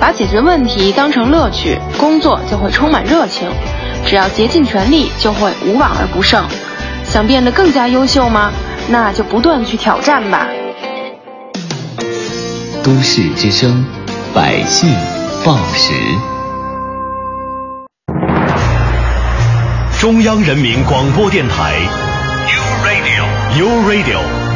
[0.00, 3.46] 把解决问题当成乐趣，工作就会充满热情。
[4.06, 6.42] 只要竭尽全力，就会无往而不胜。
[7.04, 8.50] 想变得更加优秀吗？
[8.88, 10.48] 那就不断去挑战吧。
[12.82, 13.84] 都市之声，
[14.34, 14.88] 百姓
[15.44, 15.92] 报时。
[20.00, 21.74] 中央人民广播电台
[22.48, 24.18] ，U Radio，U Radio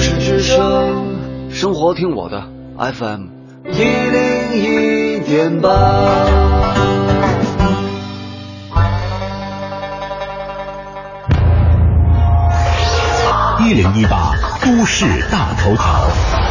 [0.00, 2.42] 都市之声，生活听我的
[2.78, 3.26] FM
[3.70, 5.68] 一零一点八。
[13.62, 14.32] 一零一八
[14.64, 16.49] 都市大头条。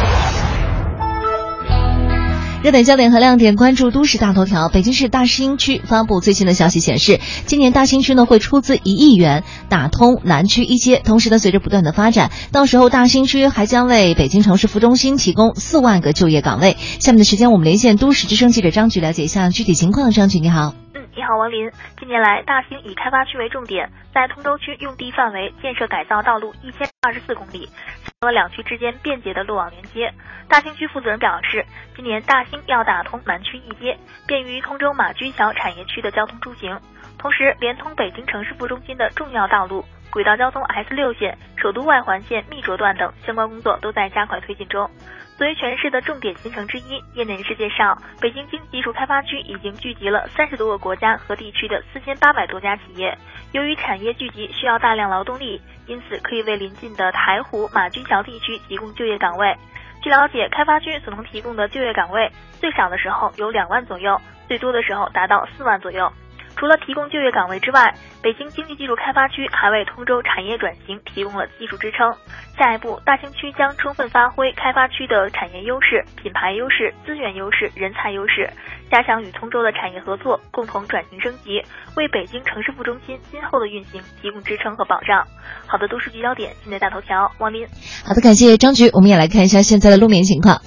[2.62, 4.68] 热点焦点和亮点，关注都市大头条。
[4.68, 11.00] 北京市大兴区发布最新的消息显示，今年大兴区呢会出资一亿元打通南区一街。
[11.02, 16.72] 同时呢，随着不断的发展，到时候大兴区还将为北京城市副中心提供四万个就业岗位。
[16.74, 20.10] 下面的时间，我们连线都市之声记者张局了解一下具体情况。
[20.10, 20.74] 张局，你好。
[20.92, 21.58] 嗯你好，王林。
[21.98, 27.66] 近年来，大兴以开发区为重点，在通州区用地范围建设改造道路一千二十四公里，
[28.04, 30.12] 成了两区之间便捷的路网连接。
[30.48, 36.80] 大兴区负责人表示，今年大兴要打通南区一街，便于通州马驹桥产业区的交通出行，
[37.18, 44.88] 同时连通北京城市副中心的重要道路、轨道交通 S 六线、首都外环线密涿段等相关工作都在加快推进中。
[45.36, 53.16] 作为全市的重点新城之一，业内人士介绍，北京经济技术开发区已经聚集了三十多个国家和地区的四千八百多家企业。
[53.52, 59.56] 由于产业聚集需要大量劳动力，因此可以为临近的台湖、马驹桥地区提供就业岗位。
[60.02, 66.10] 据了解，开发区所能提供的就业岗位，最少的时候有两万左右，最多的时候达到四万左右。
[66.56, 72.12] 除了提供就业岗位之外，北京经济技术开发区还为通州产业转型提供了技术支撑。
[72.58, 78.50] 下一步，大兴区将充分发挥开发区的产业优势、品牌优势、资源优势、人才优势，
[78.90, 81.62] 加强与通州的产业合作，共同转型升级，
[81.96, 85.24] 为北京城市副中心今后的运行提供支撑和保障。
[85.66, 87.68] 好的，都市聚焦点，今日大头条，王林。
[88.04, 88.90] 好的，感谢张局。
[88.92, 90.60] 我们也来看一下现在的路面情况。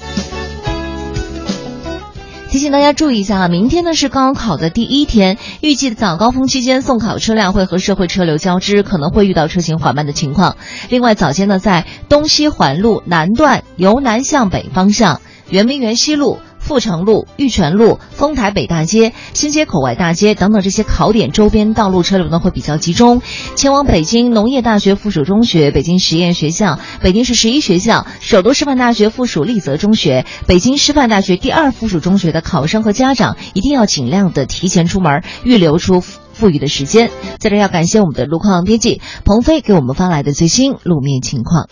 [2.49, 10.55] 提醒大家注意一下啊，明天呢是高考的第一天，预计早高峰期间送考车辆会和社会车流交织，可能会遇到车行缓慢的情况。
[10.89, 15.19] 另外，早间呢在东西环路南段由南向北方向，
[15.49, 16.39] 圆明园西路。
[16.65, 23.21] 阜成路、玉泉路、丰台北大街、新街口外大街等等这些考点周边道路车流呢会比较集中。
[23.55, 37.11] 前往北京农业大学附属中学、北京实验学校、北京市十一学校、首都师范大学附属丽泽中学、北京师范大学第二附属中学的考生和家长一定要尽量的提前出门，预留出富裕的时间。
[37.39, 41.67] 在这要感谢我们的路况编辑鹏飞给我们发来的最新路面情况。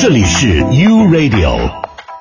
[0.00, 1.91] 这里是 U Radio。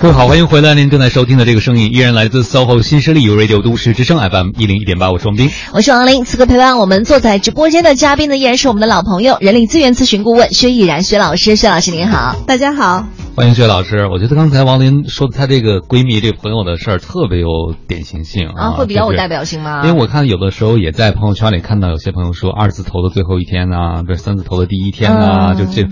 [0.00, 0.74] 各位好，欢迎回来！
[0.74, 6.24] 您正在收听的这个声音依然来自 SOHO 新势力有 Radio 都市之声 FM 一零一点八，我是王斌，我是王林。
[6.24, 11.56] 此刻陪伴我们坐在直播间的嘉宾呢，依然是我们的老朋友，人力资源咨询顾问薛毅然薛老师。
[11.56, 14.06] 薛老师您好，大家好，欢迎薛老师。
[14.06, 17.48] 我觉得刚才王林说的她这个闺蜜、这个朋友的事儿特别有
[17.88, 19.82] 典型性啊，会比较有代表性吗？
[19.84, 25.88] 因为我看有的时候也在朋友圈里看到有些朋友说二字头的最后一天啊，这三字头的第一天啊，就这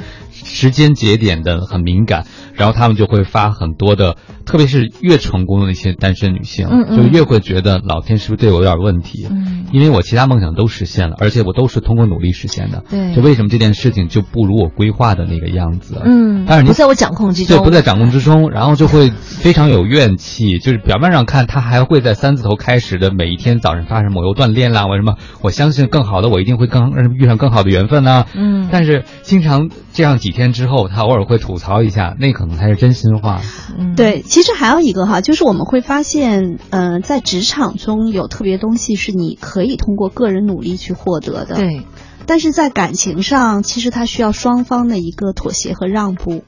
[0.47, 4.17] 时间节点的很敏感，然后他们就会发很多的。
[4.47, 9.27] 特别是越成功的那些单身女性，就越会觉得老天是不是对我有点问题？
[9.29, 12.85] 嗯，因为我其他梦想都实现了，而且我都是通过努力实现的。
[12.89, 16.01] 对，就为什么这件事情就不如我规划的那个样子？
[16.05, 20.59] 嗯，但是你不在我掌控之中，对，不在掌控之中，然后就会非常有怨气。
[20.59, 25.17] 就是表面上看，他还会在三字头开始的每一天早上发生某又锻炼啦，为什么？
[25.43, 28.27] 我相信更好的，我一定会更遇上更好的缘分呢。
[28.35, 33.41] 嗯，但是经常这样几天之后，他偶尔会吐槽一下，那可能才是真心话。
[33.77, 34.23] 嗯，对。
[34.37, 41.55] 其实还有一个哈，就是我们会发现，嗯，在职场中有特别东西是你可以通过个人努力去获得的。
[41.55, 41.87] 对。
[42.26, 46.45] 但是在感情上，其实它需要双方的一个妥协和让步。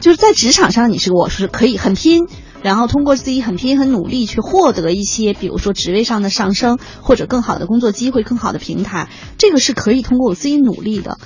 [0.00, 2.26] 就是在职场上，你是我是可以很拼，
[2.60, 11.18] 然后通过自己很拼很努力去获得一些，比如说职位上的上升，或者更好的工作机会、更好的平台，这个是可以通过我自己努力的。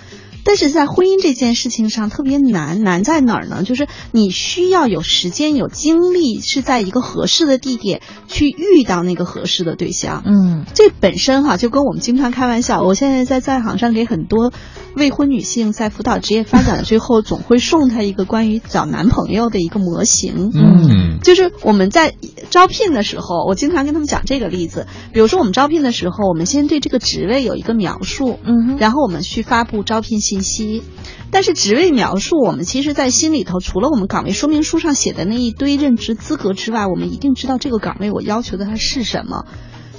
[0.45, 3.63] 但是在婚姻这件事情上特别难，难在哪儿呢？
[3.63, 10.23] 就是你需要有时间、有精力，是在一个合适的地点去遇到那个合适的对象。
[10.27, 12.83] 嗯，这本身哈，就跟我们经常开玩笑。
[12.83, 14.53] 我现在在在行上给很多
[14.97, 20.51] 未婚女性在辅导职业发展的最后，总会送她一个关于找男朋友的一个模型。
[20.55, 22.15] 嗯，就是我们在
[22.51, 24.87] 招聘的时候，我经常跟他们讲这个例子。
[25.13, 30.83] 比如说，我们招聘的时候，我们先对这个职位有一个描述，嗯，然后我们去发布招聘信息。
[31.31, 39.45] 但是职位描述，我们其实在心里头，除了我们岗位说明书上写的那一堆任职资格之外，我们一定知道这个岗位我要求的它是什么。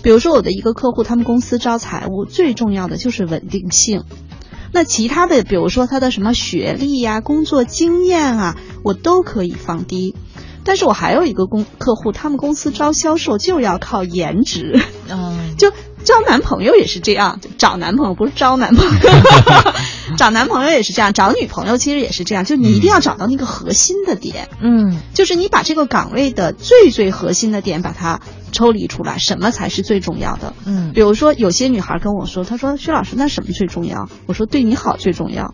[0.02, 4.04] 比如说，我的一个客户，他们公司招财务，最重要的就是稳定性。
[4.72, 10.16] 那其他的，比如说他的什么学历呀、工作经验啊，我都可以放低。
[10.66, 14.80] 但是我还有一个公客户，他们公司招销售就要靠颜值，
[15.10, 15.72] 嗯， 就
[16.04, 18.91] 招男朋友也是这样，找男朋友不是招男朋友，
[20.18, 28.20] 找男朋友也是这样，找女朋友其实也是这样，就你一定要找到那个核心的点，嗯，就是你把这个岗位的最最核心的点把它
[28.51, 30.54] 抽离出来，什么才是最重要的？
[30.66, 34.08] 嗯，比如说有些女孩跟我说，她说薛老师，那什么最重要？
[34.28, 35.54] 我说对你好最重要，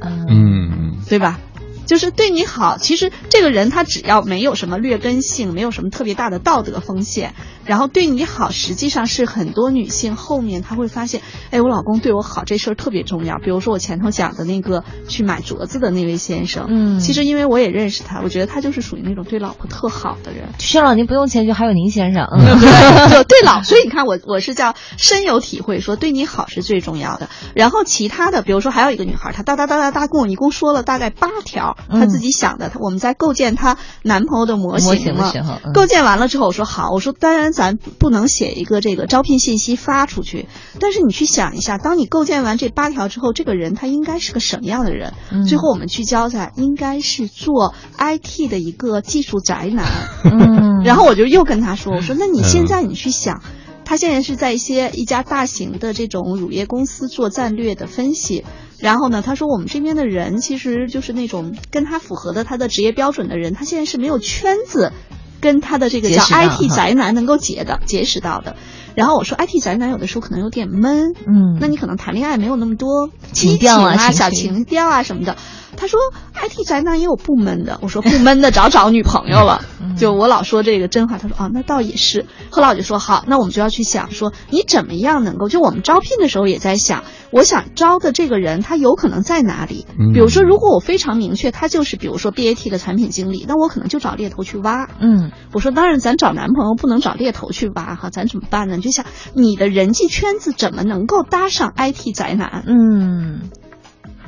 [0.00, 1.38] 嗯，对吧？
[1.86, 11.20] 就是对你好，其实这个人他只要没有什么劣根性，没有什么特别大的道德风险，然后对你好，实际上是很多女性后面她会发现，
[11.50, 13.38] 哎，我老公对我好这事儿特别重要。
[13.38, 20.48] 比如说我前头讲的那个去买镯子的那位先生，嗯其实因为我也认识他，我觉得他就是属于那种对老婆特好的人。
[20.58, 27.28] 薛老，您不用谦虚，还有您先生，对嗯， 就对老，所以你看我我是叫深有体会，说对你好是最重要的。
[27.54, 32.68] 然后其他的，比如说还有一个女孩，她哒哒哒哒哒跟我一共说了大概八条，她自己想的。
[32.68, 40.48] 她我们在构建她男朋友的模模型嘛型的时候，嗯构建完了之后，我说好，我说当然咱不能写一个这个招聘信息发出去，
[40.80, 45.14] 但是你去想一下，当你构建完这八条之后，这个人他应该是个什么样的人？
[45.30, 49.86] 嗯最后我们聚焦在应该是做 IT 的一个技术宅男。
[50.24, 53.42] 嗯 然后我就又跟他说，我说那你现在你去想。
[53.86, 58.42] 他现在是在一些一家大型的这种乳业公司做战略的分析，
[58.84, 64.92] 然后呢，他说我们这边的人其实就是那种跟他符合的他的职业标准的人，他现在是没有圈子
[65.40, 68.56] 跟他的这个叫 IT 宅男能够结的结识到的。
[68.94, 75.36] 然后我说 IT 宅男有的时候可能有点闷，嗯那你可能谈恋爱没有那么多激情啊、调啊情小情调啊什么的。
[75.76, 75.98] 他说
[76.34, 79.64] IT 宅男也有不闷的，我说不闷的找找女朋友了。
[79.96, 82.26] 就我老说这个真话，他说啊，那倒也是。
[82.50, 89.86] 后来我就说好，那我们就要去想说你怎么样能够，就我们招聘的时候也在想，我想招的这个人他有可能在哪里？
[90.12, 94.88] 比如说，如果我非常明确他就是比如说 BAT 的产品经理，那我可能就找猎头去挖。
[95.00, 98.78] 嗯，我说当然咱找男朋友不能找猎头去挖哈，咱怎么办呢？
[98.84, 102.64] 你就想你的人际圈子怎么能够搭上 IT 宅男？
[102.66, 103.50] 嗯。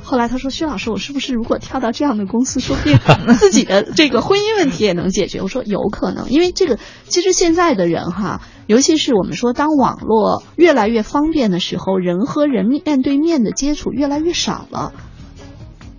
[0.03, 2.97] 后来他说：“薛老师，我是不是如果跳到这样的公司，说不定
[3.37, 14.93] 自己的这个婚姻问题也能解决？”我说：“有可能，因为这个其实现在的人哈，尤其是我们说当网络越来越方便的时候，人和人面对面的接触越来越少了。”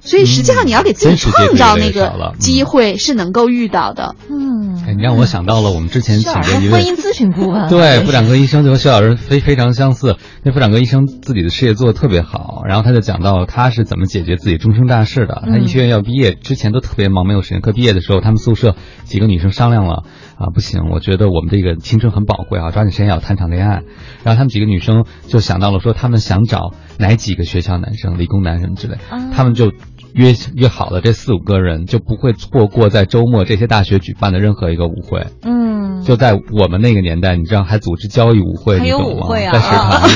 [0.09, 4.17] 所以实际上你要给自己创造那个机会是能够遇到的。
[4.31, 10.17] 嗯，哎，你让我想到了我们之前请的一位婚姻咨询顾问， 对，妇产科医生就和薛老师非非常相似。
[10.43, 15.43] 那妇产科医生自己的事业做的特别好，然后他就讲到他是怎么解决自己终生大事的。
[15.45, 17.61] 他医学院要毕业之前都特别忙，没有时间。
[17.61, 20.05] 可毕业的时候，他们宿舍几个女生商量了
[20.39, 23.83] 啊，不行，我觉得我们这个青春很宝贵啊，抓紧时间要谈场恋爱。
[24.25, 28.97] 然后他们几个女生就想到了说，他们想找哪几个学校男生，理工男什么之类，
[29.35, 29.73] 他们就。
[30.15, 35.27] 约约好了，这四五个人就不会错过在周末这些大学举办的任何一个舞会。
[35.43, 39.27] 嗯，就在我们那个年代，你知道还组织交谊舞会，还有你懂吗？
[39.27, 40.13] 舞会啊在食堂里，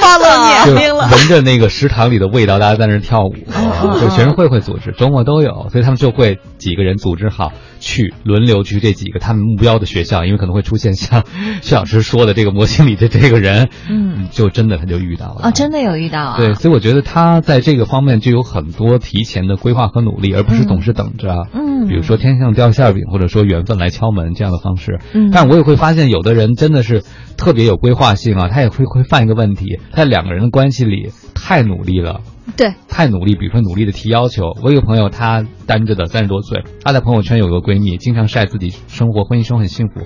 [0.00, 0.24] 暴露
[0.66, 1.08] 就年龄了。
[1.10, 3.34] 闻着那个食堂里的味道，大家在那儿跳舞。
[3.54, 7.52] 哦就学生会会组织，周末都有，所以他们就会几个人组织好
[7.84, 11.24] 去轮流去这几个他们目标的学校，因为可能会出现像
[11.62, 15.42] 薛老师说的这个模型里的这个人，嗯，就真的他就遇到了。
[15.42, 25.00] 啊，真的有遇到啊，对，所以我觉得他在这个方面就有很多提前的规划和努力，而不是总是等着，嗯比如说天上掉馅饼，或者说缘分来敲门这样的方式。
[25.12, 27.02] 嗯但我也会发现，有的人真的是
[27.36, 32.20] 特别有规划性啊，他也会会犯一个问题，在两个人的关系里太努力了。
[32.56, 34.52] 对，太努力，比如说努力的提要求。
[34.62, 40.02] 我有个朋友，她单着的，三十多岁，她在朋友圈有个闺蜜，经常晒自己生活，婚姻生活很幸福。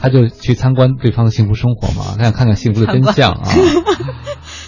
[0.00, 3.42] 她就去参观对方的幸福生活嘛，她想看看幸福的真相啊。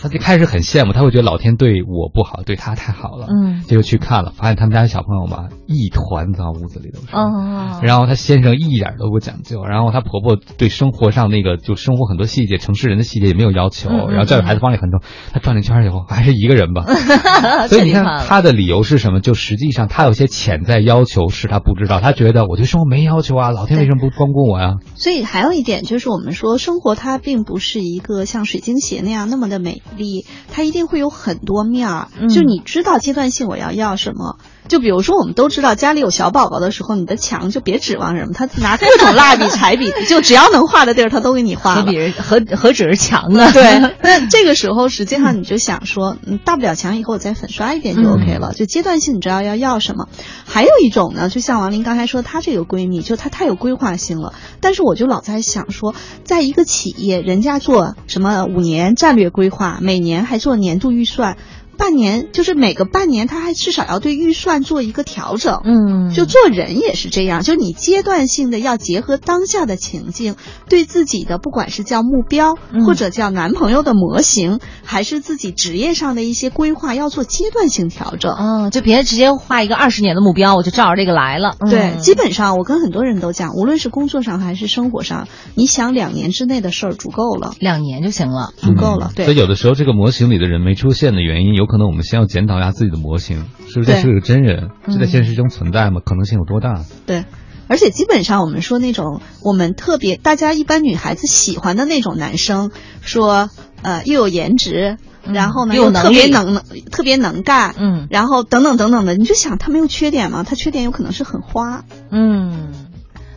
[0.03, 3.29] 他就开始很羡慕，他会觉得老天对我不好，对他太好了。
[3.31, 7.15] 嗯，结果去看了，发现他们家小朋友吧，一团糟，屋子里都是。
[7.15, 15.01] 哦，然后他先生一点都不讲究，然后他婆婆对生活上那个就生活很多细节，城市人的细节也没有要求，然后教育孩子方面很多。
[15.33, 16.85] 他转了一圈以后还是一个人吧，
[17.69, 19.21] 所以你看他的理由是什么？
[19.21, 24.79] 就实际上他有些潜在要求是他不知道，他觉得我对生活没要求啊，老天为什么不光顾我呀？
[24.97, 32.09] 所以还有一点就是，我们说生活它并不是一个像水晶鞋那样那么的美丽，它一定会有很多面儿。
[32.19, 34.39] 嗯就你知道阶段性我要要什么。
[34.69, 41.87] 就比如说，我们都知道家里有小宝宝的时候，你的墙就别指望什么，他拿各种蜡笔、彩笔，就只要能画的地儿，他都给你画了。
[42.19, 43.51] 何何止是墙呢？
[43.53, 48.53] 对， 那这个时候实际上你就想说，嗯，大不了墙以后我再粉刷一遍就 OK 了。
[48.55, 50.09] 就阶段性你知道要要什么。
[50.47, 54.33] 还有一种呢，就像王林刚才说，她这个闺蜜就她太有规划性了。
[54.61, 55.95] 但是我就老在想说，
[56.25, 61.37] 在一个企业，人家做什么五年战略规划，每年还做年度预算。
[61.77, 65.61] 半年就是每个半年，他还至少要对预算做一个调整。
[65.65, 70.37] 嗯，就做人也是这样，就你阶段性的要结合当下的情境，
[70.69, 78.33] 对自己的不管是叫目标，嗯或者叫男朋友的模型，还是自己职业上的一些规划，要做阶段性调整。
[78.39, 81.57] 嗯，就别直接画一个二十年的目标，我就照着这个来了。
[81.71, 89.11] 对，嗯基本上我跟很多人都讲，无论是工作上还是生活上，你想两年之内的事儿足够了，两年就行了，足够了。
[89.15, 96.01] 对所以，有的时候这个模型里的人没出现的原因，有可能我们先要检讨一下自己的模型，是不是这是个真人，嗯是在现实中存在吗？
[96.05, 96.85] 可能性有多大？
[97.07, 97.25] 对，
[97.69, 103.51] 而且基本上我们说那种我们特别大家一般女孩子喜欢的那种男生，说
[103.83, 104.97] 呃又有颜值。
[105.25, 110.43] 然后呢，又特别能特别能干，嗯，然后等等等等的，你就想他没有缺点吗？
[110.43, 112.82] 他缺点有可能是很花，嗯。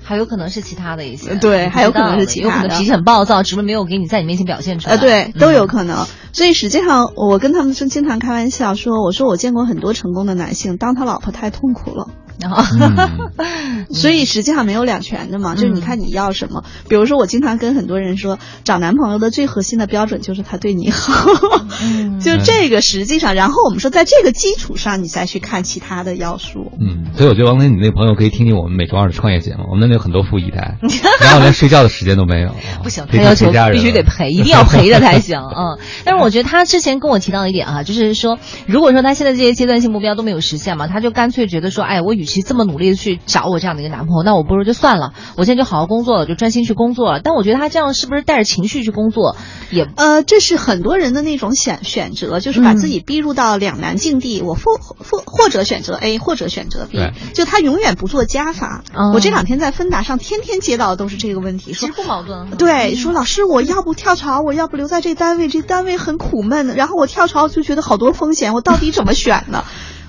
[0.07, 4.95] 还有可能是其他的一些，对还有可能是其他的有可能脾气很暴躁，只不过没有给你在你面前表现出来。
[4.95, 6.05] 呃，对，都嗯有可能。
[6.31, 12.07] 所以实际上，我跟他们就经常开玩笑说，我说我见过很多成功的男性，当他老婆太痛苦了。
[12.39, 12.63] 然后，
[13.91, 16.63] 所以实际上没有两全的嘛，就是你看你要什么。
[16.87, 21.25] 比如说，我经常跟很多人说，找男朋友的最核心的标准就是他对你好，
[22.21, 26.71] 就这个实际上，然后我们说在这个基础上，你再去看其他的要素。
[26.79, 30.77] 嗯，所以我觉得王林，你那朋友可以听听我们每周二的创业节目，我们那里有很多富一代，
[31.21, 32.53] 然后连睡觉的时间都没有。
[32.83, 35.39] 不行，他要求必须得陪，一定要陪着才行。
[35.39, 47.21] 嗯，但是我觉得他之前跟我提到一点啊，就是说，如果说他现在这些阶段性目标都没有实现嘛，他就干脆觉得说，哎，我与其这么努力的去找我这样的一个男朋友，那我不如就算了，我现在就好好工作了，就专心去工作了。
[47.23, 49.35] 但我觉得他这样是不是带着情绪去工作，
[49.71, 56.99] 也呃，这是很多人的那种选选择，就是把自己逼入到两难境地，我或或或者选择 A，或者选择 B，
[57.33, 58.83] 就他永远不做加法。
[58.93, 62.49] 嗯我这两天在芬达上天天接到的都是这个问题，说不矛盾。
[62.57, 66.75] 对，说老师，我要不跳槽，我要不留在这单位，这单位很苦闷。
[66.75, 69.63] 然后我跳槽就觉得好多风险，我到底怎么选呢？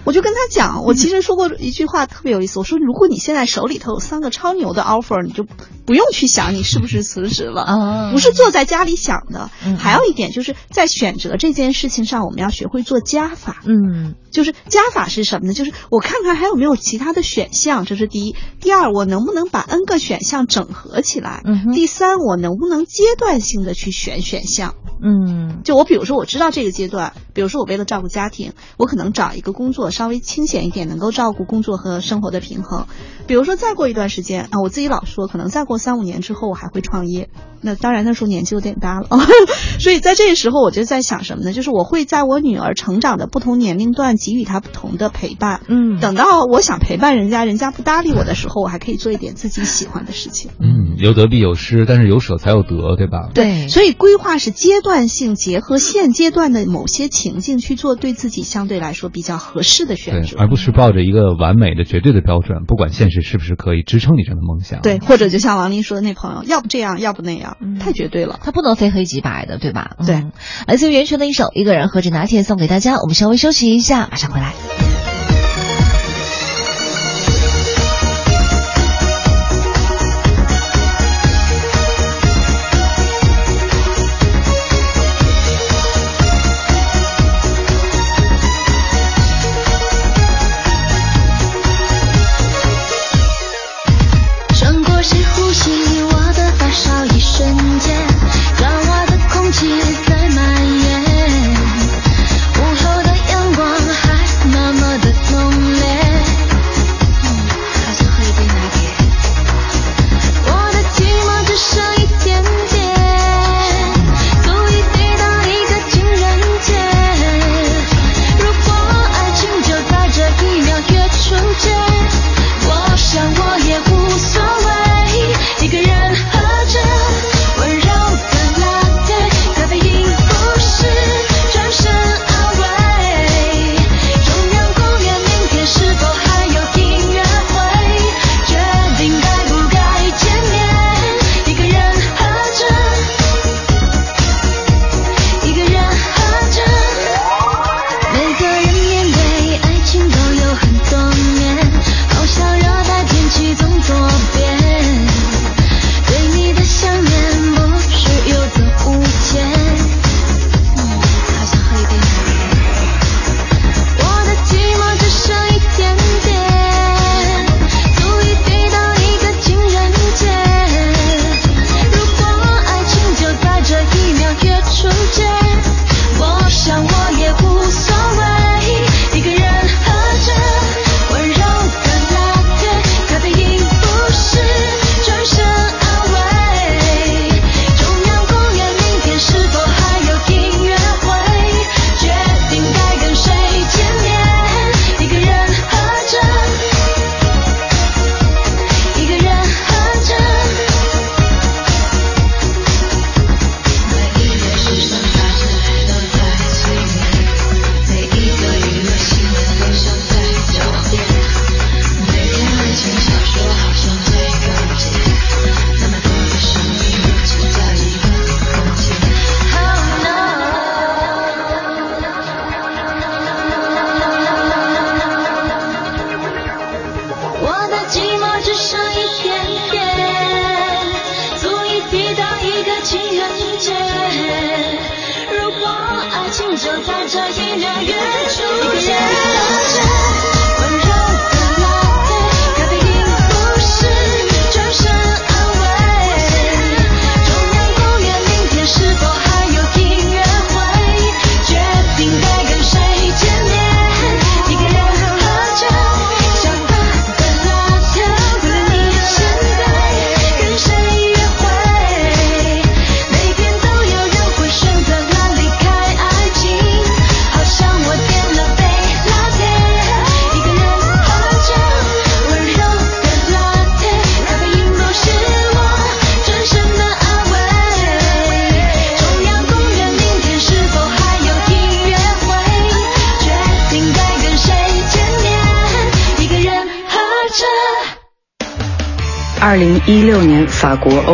[0.07, 5.44] 我就跟他讲，我其实说过一句话特别有意思，我说如果你现在手里头有三个超牛的 offer，你就
[5.84, 9.50] 不用去想你是不是辞职了，啊不是坐在家里想的。
[9.64, 13.62] 嗯还有一点就是在选择这件事情上，我们要学会做加法。
[13.66, 15.54] 嗯就是加法是什么呢？
[15.54, 18.36] 就是我看看还有没有其他的选项，这是第一。
[18.61, 21.42] 第二，我能不能把 N 个选项整合起来？
[21.44, 24.74] 嗯第三，我能不能阶段性的去选选项？
[25.02, 32.86] 嗯就我比如说，我知道这个阶段，比如说我为了照顾家庭，我可能找一个工作稍微清闲一点，能够照顾工作和生活的平衡。
[33.26, 37.30] 比如说再过一段时间啊，我自己老说，可能再过三五年之后我还会创业。
[37.62, 39.09] 那当然那时候年纪有点大了，
[39.80, 41.53] 所以在这个时候我就在想什么呢？
[41.55, 45.62] 就是我会在我女儿成长的不同年龄段给予她不同的陪伴。
[45.66, 50.51] 嗯，等到我想陪伴人家，人家不搭理我的时候，我还可以做一点自己喜欢的事情。
[50.61, 53.30] 嗯，有得必有失，但是有舍才有得，对吧？
[53.34, 60.37] 对，所以规划是阶段性结合现阶段的某些情境去做对自己相对来说比较合适的选对，择。
[60.39, 64.82] 而不是抱着一个完美的、绝对的标准，不管现实是不是可以支撑你这样的梦想。
[64.82, 68.39] 对，或者就像王林说的那朋友，要不这样，要不那样，太绝对了。
[68.43, 69.97] 他不能非黑即白的，对吧？
[70.07, 70.32] 对嗯，
[70.66, 74.86] 来自于袁泉的一首《一个人喝着拿铁》送给大家，我们稍微休息一下，马上回来。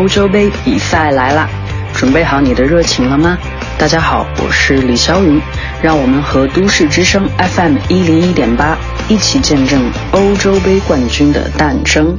[0.03, 1.49] 欧洲杯比赛来啦，
[1.95, 3.39] 准备好你的热情了吗？
[3.79, 5.41] 大家好，我是李霄云，
[5.81, 8.77] 让我们和都市之声 FM 一零一点八
[9.09, 9.81] 一起见证
[10.11, 12.19] 欧洲杯冠军的诞生。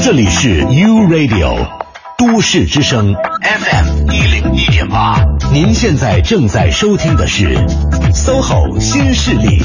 [0.00, 1.56] 这里是 U Radio
[2.16, 7.56] 都市之声 FM 一零一点八，您现在正在收听的是
[8.14, 9.60] SOHO 新势力。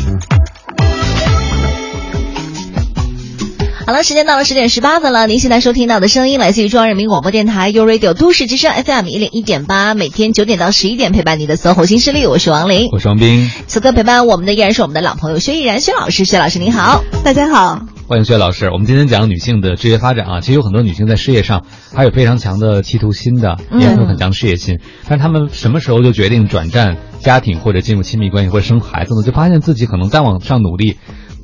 [3.88, 5.27] 好了，时间到了十点十八分了。
[5.27, 13.47] 您现在收听到的声音来自于中央人民广播电台 u Radio 都市之声 FM 一零一点八，每天九点到十一点陪伴你的 SOHO 新势力，我是王琳，我是王斌。
[13.67, 17.79] 此刻陪伴我们的依然是我们的老朋友薛毅然薛老师，薛老师您好，大家好。
[18.07, 18.71] 欢迎薛老师。
[18.71, 21.63] 我们今天讲女性的职业发展啊，其实有很多女性在事业上
[21.93, 24.79] 还有非常强的企图心的，也有很强的事业心。
[25.07, 29.21] 但她们什么时候就决定转战家庭或者进入亲密关系或者生孩子呢？
[29.23, 30.97] 就发现自己可能再往上努力。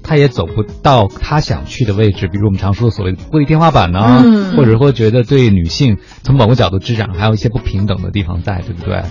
[0.04, 9.04] 她也走不到他想去的位置，比如我们常说的所谓玻璃天花板呢、嗯或者说觉得对女性从某个角度之上还有一些不平等的地方在，对不对？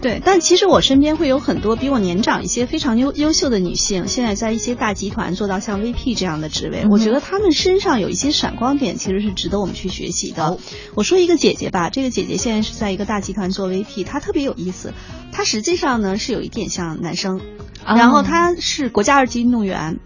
[0.00, 10.58] 对，但其实我身边会有很多比我年长一些非常优优秀的女性，现在在一些大集团做到像 VP 这样的职位，嗯我觉得她们身上有一些闪光点，其实是值得我们去学习的。
[10.94, 14.92] 我说一个姐姐吧，这个姐姐现在是在一个大集团做 VP，她特别有意思，
[15.32, 17.40] 她实际上呢是有一点像男生。
[17.86, 20.00] 然后她是国家二级运动员，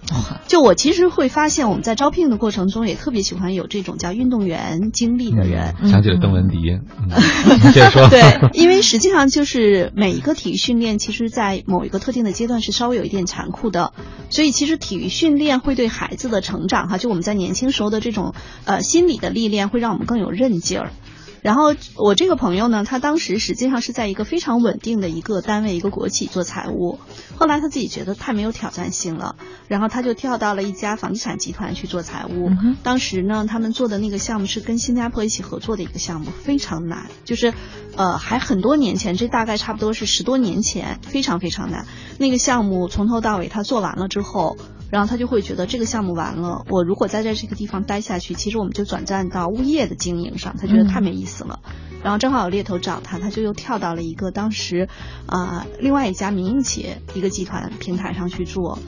[0.46, 5.74] 就我其实会发现我们在招聘的过程中也特别喜欢有这种叫运动员经历的人。
[5.88, 6.58] 想起了邓文迪，
[6.98, 7.08] 嗯、
[7.72, 8.06] 接着说。
[8.10, 8.20] 对，
[8.52, 13.92] 因为实际上就是每一个体育训练，其实，在某一个特定的阶段是稍微有一点残酷的，
[14.30, 20.92] 所以其实体育训练会对孩子的成长，哈，就我们在年轻时候的这种呃心理的历练，会让我们更有韧劲儿。
[21.42, 26.98] 然后我这个朋友呢，他当时实际上是在一个非常稳定的一个单位，一个国企做财务。
[27.36, 29.36] 后来他自己觉得太没有挑战性了，
[29.66, 32.50] 然后他就跳到了一家房地产集团去做财务。
[32.50, 37.54] 嗯当时呢，他们做的那个项目是跟新加坡一起合作的一个项目，非常难，就是
[37.96, 41.86] 呃还很多年前，这大概差不多是十多年前，非常非常难。
[42.18, 44.56] 那个项目从头到尾他做完了之后。
[44.90, 51.60] 然后他就会觉得这个项目完了，我如果再在这个地方待下去，其实我们就转战到物业的经营上，他觉得太没意思了。
[52.02, 54.88] 然后正好有猎头找他，他就又跳到了一个当时，
[55.26, 58.78] 啊、呃、另外一家民营企业一个集团平台上去做。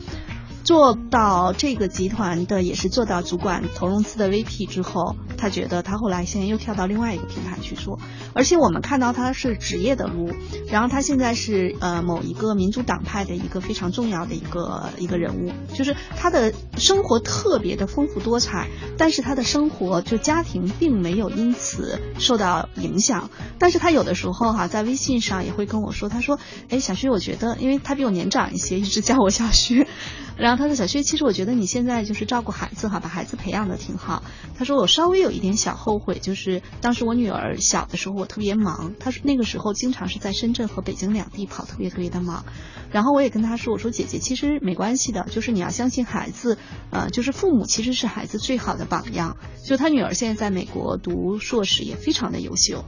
[0.65, 7.99] 做到这个集团的也是做到主管投融资的 VP 之后，他觉得他后来现在又跳到另外一个平台去做，
[8.33, 10.31] 而且我们看到他是职业的路，
[10.69, 26.39] 然后他现在是呃某一个民主党派的一个非常重要的一个一个人物，就是他的生活特别的丰富多彩，但是他的生活就家庭并没有因此受到影响，但是他有的时候哈、在微信上也会跟我说，他说，
[26.69, 29.87] 哎小徐，我觉得因为他比我年长一些，一直叫我小徐。
[30.35, 34.23] 然后然后他说：“小薛，其实我觉得你现在就是照顾孩子哈，把孩子培养的挺好。”
[34.55, 38.95] 他说：“我稍微有一点小后悔，就是当时我女儿小的时候，我特别忙。
[39.01, 42.45] 他说那个时候经常是在深圳和北京两地跑，特别特别的忙。
[42.91, 46.59] 然后我也跟他说：‘我说姐姐，其实没关系的，就是你要相信孩子，
[46.91, 52.85] 呃，就是父母其实是孩子最好的榜样。’就他女儿现在在美国读硕士，也非常的优秀。”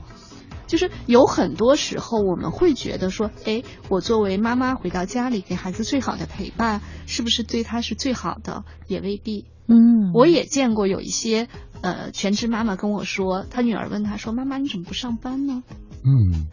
[0.67, 8.63] 就是有很多时候我们会觉得说，哎，我作为妈妈回到家里给孩子最好的陪伴，是不是对他是最好的？
[8.87, 9.45] 也未必。
[9.67, 11.47] 嗯，我也见过有一些
[11.81, 15.63] 呃全职妈妈跟我说，她女儿问她说：“妈妈，你怎么不上班呢
[16.03, 16.47] 嗯，？”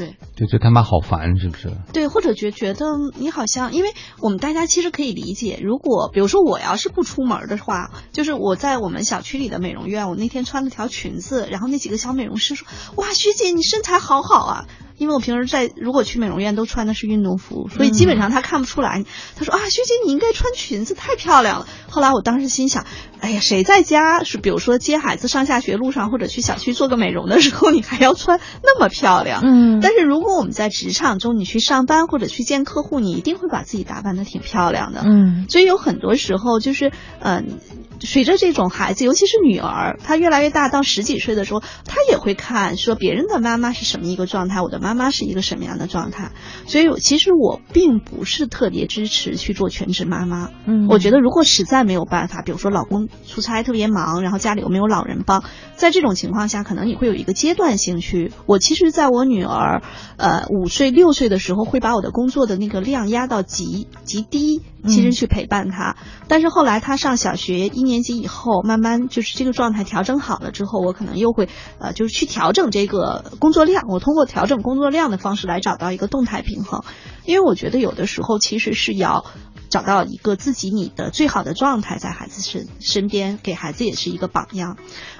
[0.00, 1.72] 对就觉得他妈好烦，是不是？
[1.92, 2.86] 对，或者觉觉得
[3.16, 3.90] 你好像，因为
[4.20, 19.02] 我们大家其实可以理解，如果比如说我要是不出门的话，就是我在我们小区里的美容院，我那天穿了条裙子，然后那几个小美容师说：“哇，学姐你身材好好啊。”因为我平时在如果去美容院都穿的是运动服，所以基本上他看不出来。
[19.34, 21.66] 他说啊，学姐你应该穿裙子，太漂亮了。
[21.88, 22.84] 后来我当时心想，
[23.20, 29.42] 哎呀，谁在家是比如说接孩子上下学路上或者去小区做个美容的时候，你还要穿那么漂亮？
[29.44, 35.02] 嗯，但是如果我们在职场中，你去上班或者去见客户，你一定会把自己打扮的挺漂亮的。
[35.04, 37.58] 嗯，所以有很多时候就是，嗯、
[38.00, 46.32] 随着这种孩子，尤其是女儿，她越来越大，到十几岁的时候，她也会看说别人的妈妈是什么一个状态，我的妈妈是一个什么样的状态。
[46.66, 50.48] 所以其实我并不是特别支持去做全职妈妈。
[50.66, 55.44] 嗯我觉得如果实在没有办法，比如说老公出差特别忙，然后家里又没有老人帮，
[55.76, 58.32] 在这种情况下，可能你会有一个阶段性去。
[58.46, 59.82] 我其实在我女儿
[60.16, 65.96] 呃五岁六岁的时候，会把我的工作的那个量压到极极低，其实去陪伴她。
[66.26, 71.48] 但是后来她上小学一年级以后，慢慢就是这个状态调整好了之后，我可能又会
[71.78, 73.84] 呃就是去调整这个工作量。
[73.88, 76.82] 我通过调整工作量的方式来找到一个动态平衡，
[77.24, 79.24] 因为我觉得有的时候其实是要。
[79.70, 84.76] 找到一个自己你的最好的状态，在孩子身身边，给孩子也是一个榜样。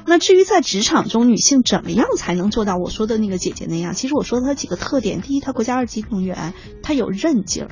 [0.07, 3.95] 那至于在职场中，女性怎么样才能做到我说的那个姐姐那样？
[3.95, 7.71] 其实我说她几个特点：第一，她国家二级运动员，她有韧劲儿。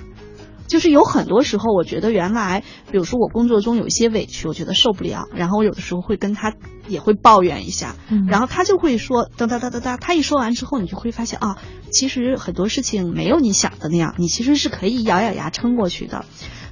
[0.69, 2.63] 就是有很多时候，我觉得原来，
[2.93, 6.53] 比如说我工作中有一些委屈，我觉得受不了，然后我有的时候会跟他
[6.87, 11.57] 也会抱怨一下，嗯然后他就会说哒哒哒哒哒，他一说完之后，你就会发现啊，
[11.91, 16.27] 其实很多事情没有你想的那样，你其实是可以咬咬牙撑过去的。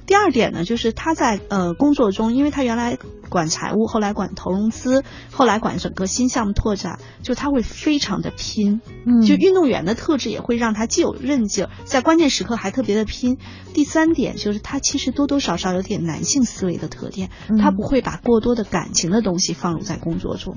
[0.07, 2.97] 第二点呢，就是他在呃工作中，因为他原来
[3.29, 8.81] 管财务，后来管投融资，后来管整个新项目拓展，就他会非常的拼。
[9.05, 13.37] 嗯就运动员的特质也会让他既有韧劲儿，在关键时刻还特别的拼。
[13.73, 20.55] 第三点就是他其实多多少少有点男性思维的特点，嗯他不会把过多的感情的东西放入在工作中。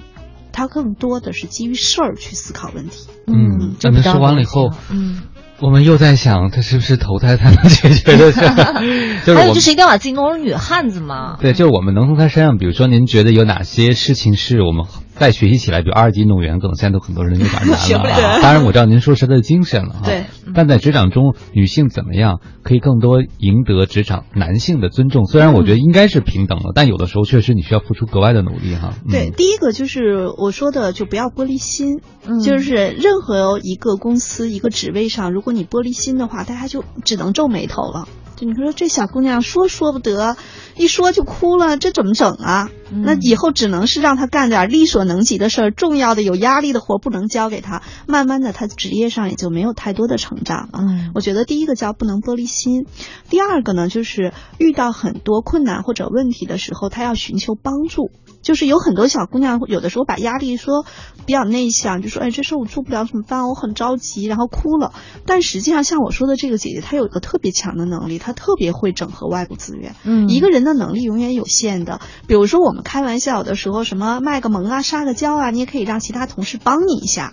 [0.53, 3.09] 他更多的是基于事儿去思考问题。
[3.27, 5.23] 嗯，这咱们说完了以后，嗯，
[5.63, 8.33] 我们又在想，他是不是投胎才能解决的？
[9.25, 11.37] 就是还有就是一定要把自己弄成女汉子嘛。
[11.41, 14.87] 对，就是我们能从他身上，比如说，您觉得有哪些事情是我们
[15.21, 17.77] 在学习起来，比如二级运动员，可能现在都很多人有点难了
[18.43, 20.01] 当然，我知道您说是他的精神了哈。
[20.07, 20.25] 对。
[20.55, 25.27] 但在职场中，女性怎么样可以更多赢得职场男性的尊重？
[25.27, 28.95] 虽然我觉得应该是平等的，但有的时候确实你需要付出格外的努力哈。
[29.05, 32.01] 嗯对，第一个就是我说的，就不要玻璃心。
[32.27, 38.09] 嗯就是任何一个公司一个职位上，如果你玻璃心的话，大家就只能皱眉头了。
[38.37, 40.37] 就你说这小姑娘说说不得，
[40.77, 42.71] 一说就哭了，这怎么整啊？
[42.93, 47.83] 嗯那以后只能是让他干点力所能及的事儿，重要的有压力的活不能交给他。
[48.09, 50.81] 慢慢的，他职业上也就没有太多的成长了。
[50.81, 52.87] 嗯我觉得第一个叫不能玻璃心，
[53.29, 58.11] 第二个呢，就是遇到很多困难或者问题的时候，他要寻求帮助。
[58.43, 60.87] 就是有很多小姑娘，有的时候把压力说
[61.27, 63.47] 比较内向，就说哎这事我做不了怎么办？
[63.47, 64.95] 我很着急，然后哭了。
[65.27, 69.95] 但实际上像我说的这个姐姐，她有一个特别强的能力，她特别会整合外部资源。
[70.05, 72.01] 嗯一个人的能力永远有限的。
[72.27, 77.33] 比如说我们开玩笑有的时候什么卖个萌啊、撒个娇啊，你也可以让其他同事帮你一下。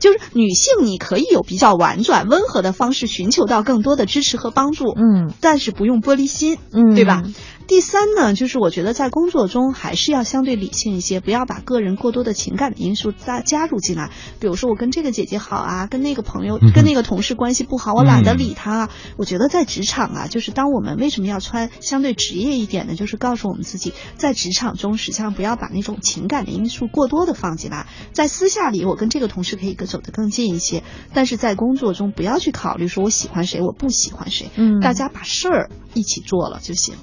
[0.00, 7.22] 就是女性，你可以有比较婉转、温和的方式寻求到更多的支持和帮助，嗯，但是不用玻璃心，嗯对吧？
[7.66, 14.10] 第三呢，就是我觉得在工作中还是要相对理性一些，不要把个人过多的情感的因素加加入进来。
[14.38, 18.90] 比如说我跟这个姐姐好啊，跟那个朋友、跟那个同事关系不好，我懒得理他啊。
[19.16, 22.94] 我觉得在职场啊，就是当我们为什么要穿相对职业一点呢？
[22.94, 27.86] 就是告诉我们自己，在职场中实际上不要把那种情感的因素过多的放进来。
[28.12, 30.84] 在私下里，我跟这个同事可以走得更近一些，
[31.14, 34.50] 但是在工作中不要去考虑说我喜欢谁，我不喜欢谁。
[34.56, 36.94] 嗯大家把事儿一起做了就行。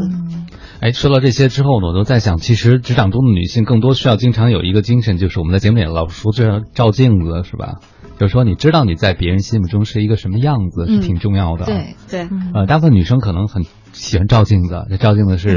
[0.00, 0.46] 嗯
[0.80, 7.80] 哎，说到这些之后呢，我都在想，其实职场中的女性更多需要经常有一个精神，就是我们在节目里老说这照镜子，是吧？
[8.18, 11.64] 就是说，你知道你在别人心目中是一个什么样子，是嗯挺重要的。
[11.66, 15.56] 对对，呃，大部分女生可能很喜欢照镜子，这照镜子是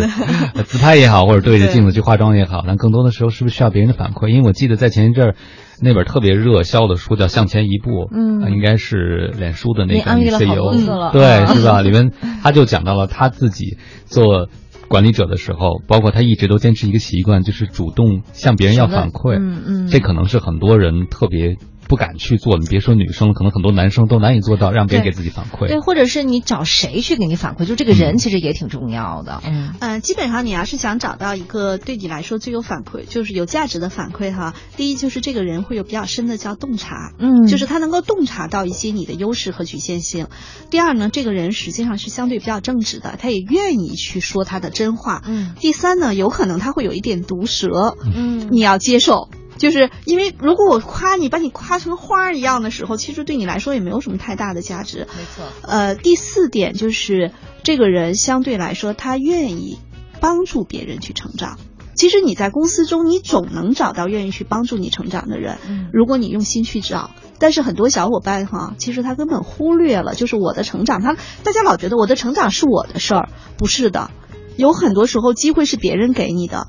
[0.56, 4.28] 呃 自拍也好，或者对着镜子去化妆也好，但更多的时候是不是需要别人的反馈？
[4.30, 5.36] 因为我记得在前一阵儿
[5.82, 11.82] 那本特别热销的书叫《向前一步》，嗯呃应该是脸书的那个 CEO，对，啊 是吧？
[11.82, 12.12] 里面
[12.44, 14.48] 他就讲到了他自己做。
[14.88, 19.38] 管理者的时候，包括他一直都坚持一个习惯，就是主动向别人要反馈。
[19.40, 21.56] 嗯嗯这可能是很多人特别
[21.92, 22.58] 不敢去做。
[22.58, 25.68] 你别说女生了，可能很多男生都难以做到，让别人给自己反馈。
[25.68, 29.42] 对，或者是你找谁去给你反馈，就这个人其实也挺重要的。
[29.46, 40.28] 嗯呃，基本上你要是想找到一个对你来说最有反馈，就是有价值的反馈哈，第一就是这个人会有比较深的叫洞察，嗯就是他能够洞察到一些你的优势和局限性。
[40.70, 45.22] 第二呢，这个人实际上是相对比较正直的，他也愿意去说他的真话。
[45.28, 49.28] 嗯第三呢，有可能他会有一点毒舌，嗯你要接受。
[49.62, 55.07] 就是因为如果我夸你，把你夸成花儿一样的时候，其实对你来说也没有什么太大的价值。
[55.16, 55.45] 没错。
[55.62, 57.32] 呃，第四点就是
[57.62, 59.78] 这个人相对来说他愿意
[60.20, 61.59] 帮助别人去成长。
[61.93, 67.12] 其实你在公司中，你总能找到愿意去帮助你成长的人，嗯如果你用心去找。
[67.38, 74.09] 但是很多小伙伴哈，其实他根本忽略了，就是我的成长，他大家老觉得我的成长是我的事儿，不是的，
[74.57, 76.68] 有很多时候机会是别人给你的。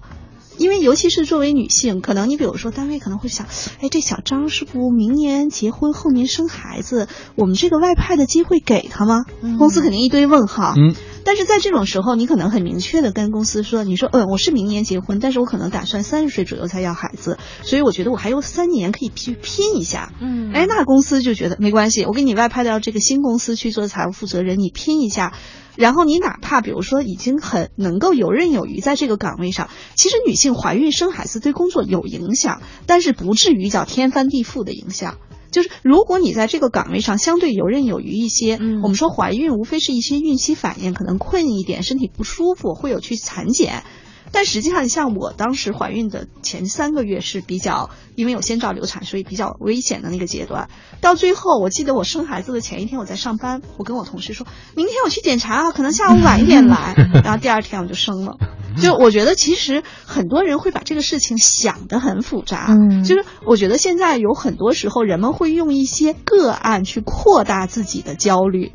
[0.58, 3.46] 因为尤其是作为女性，可能你比如说单位可能会想，
[3.80, 9.24] 哎，这小张是不明年结婚，后年生孩子，我们这个外派的机会给他吗？
[9.58, 10.74] 公司肯定一堆问号。
[10.76, 10.94] 嗯。
[11.24, 20.12] 但是在这种时候，你可能很明确的跟公司说，你说，嗯，我是明年结婚，但是我可能打算三十岁左右才要孩子，所以我觉得我还有三年可以去拼一下。
[20.20, 25.32] 嗯哎，那公司就觉得没关系，我给你外派到这个新公司去做财务负责人，你拼一下。
[25.74, 35.16] 然后你哪怕比如说已经很能够游刃有余在这个岗位上，其实女性怀孕生孩子对工作有影响，但是不至于叫天翻地覆的影响。
[35.52, 43.84] 就是如果你在这个岗位上相对游刃有余一些，我们说怀孕无非是一些孕期反应，可能困一点，身体不舒服，会有去产检。
[44.32, 50.68] 但实际上，像我当时怀孕的前三个月是比较，因为有先兆流产，所以比较危险的那个阶段。
[51.00, 56.94] 到最后，我记得我生孩子的前一天我在上班，我跟我同事说，明天我去检查啊，可能下午晚一点来。
[57.22, 58.36] 然后第二天我就生了。
[58.80, 62.68] 就我觉得，其实很多人会把这个事情想得很复杂。
[62.70, 68.72] 嗯就是我觉得现在有很多时候，人们会用一些个案去扩大自己的焦虑。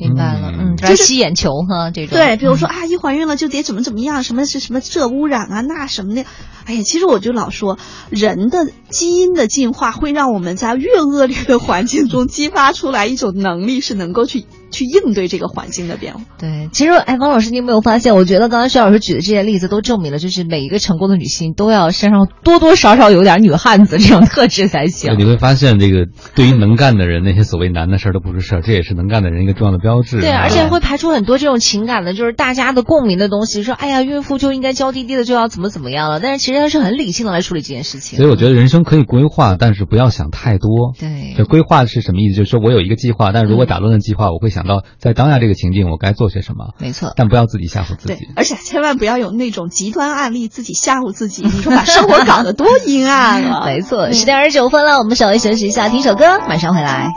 [0.00, 6.24] 明白了，嗯，就是吸眼球哈，这种对，比如说嗯啊，一怀孕了就得怎么怎么样，什么是什么这污染啊，那什么的。
[6.64, 7.78] 哎呀，其实我就老说，
[8.10, 16.20] 人的基因的进化会让我们在越恶劣的环境中激发出来一种能力，是能够去去应对这个环境的变化。
[16.38, 18.14] 对，其实哎，王老师，你有没有发现？
[18.14, 25.14] 我觉得刚才薛老师举的这些例子都证明了，就是每一个成功的女性都要身上多多少少有点女汉子这种特质才行。
[25.18, 30.20] 你会发现，这个对于能干的人，那些所谓难的事儿都不是事儿，这也是能干的人一个重要的标志。
[30.20, 33.62] 对，而且会排除很多这种情感的，就是大家的共鸣的东西。
[33.62, 36.20] 说，哎呀，孕妇就应该娇滴滴的，就要怎么怎么样了。
[36.20, 38.18] 但是其实他是很理性的来处理这件事情。
[38.18, 40.92] 所以我觉得人生可以规划，但是不要想太多。
[40.98, 42.36] 对，这规划是什么意思？
[42.36, 46.74] 就是说我有一个计划，但是如果打乱了计划，我会想到在当下这个情境我该做些什么。
[46.78, 51.42] 没错，但不要自己吓唬自对己。，而且千万不要有那种极端案例，自己吓唬自己。
[51.48, 53.64] 你说把生活搞得多阴暗啊！
[53.70, 57.10] 没错，十点二十九分了，我们稍微休息一下，听首歌，马上回来。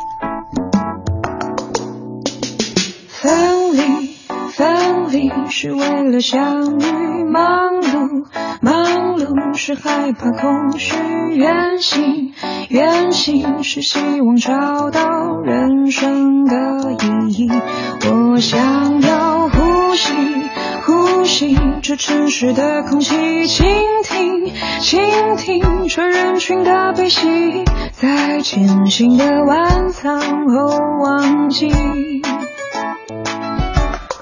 [4.55, 8.25] 分离是为了相遇；忙碌，
[8.61, 10.95] 忙碌是害怕空虚；
[11.33, 12.33] 远行，
[12.69, 17.51] 远行是希望找到人生的意义。
[18.07, 20.13] 我想要呼吸，
[20.85, 23.65] 呼吸这城市的空气，倾
[24.03, 31.71] 听，倾听这人群的悲喜，在艰辛的晚餐后忘记。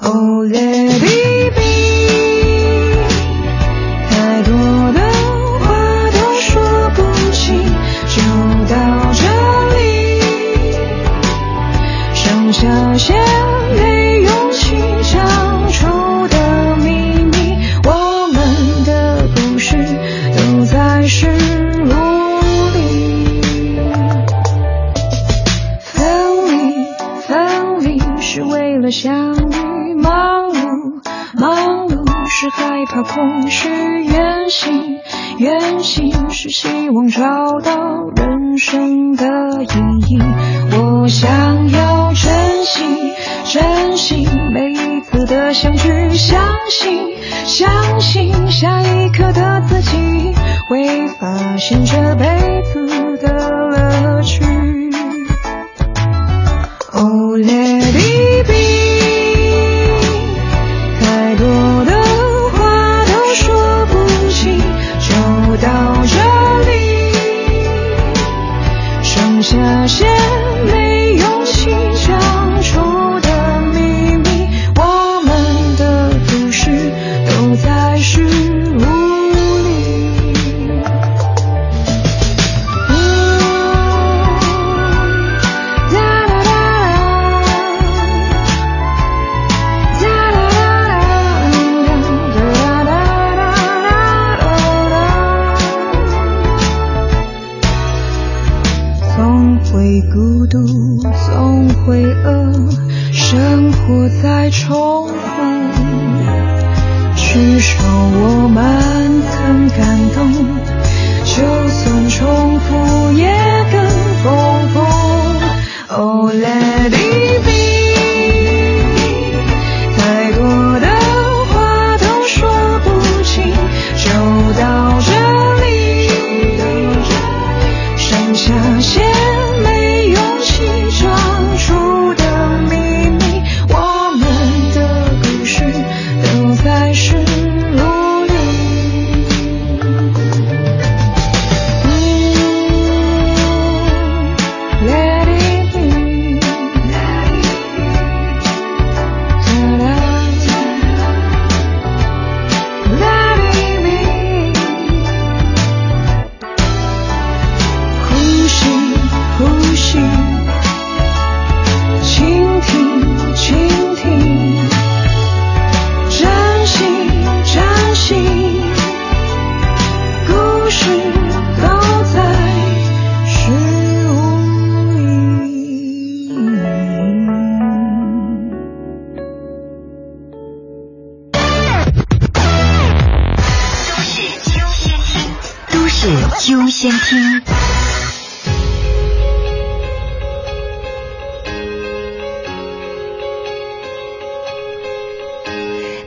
[0.03, 1.61] Oh let it be，
[4.10, 4.52] 太多
[4.94, 4.99] 的
[5.60, 5.65] 话
[6.10, 6.49] 都说
[6.95, 6.99] 不
[7.32, 7.64] 清，
[8.07, 8.18] 就
[8.68, 8.73] 到
[9.14, 9.22] 这
[9.78, 9.80] 里，
[12.15, 13.14] 剩下些
[13.76, 14.76] 没勇气
[15.14, 15.86] 讲出
[16.30, 16.90] 的秘
[17.23, 19.78] 密，我们的故事
[20.36, 21.28] 都在事
[21.86, 21.94] 物
[22.73, 22.80] 里。
[25.80, 26.02] 分
[26.48, 26.88] 离，
[27.22, 27.30] 分
[27.84, 29.41] 离是为了相
[32.42, 35.00] 是害怕空虚；远行，
[35.38, 39.68] 远行是希望找到人生的意
[40.08, 40.20] 义。
[40.72, 43.14] 我想要珍惜，
[43.46, 46.42] 珍惜每一次的相聚，相
[46.72, 47.16] 信，
[47.46, 50.34] 相信下一刻的自己
[50.68, 54.61] 会发现这辈子的乐趣。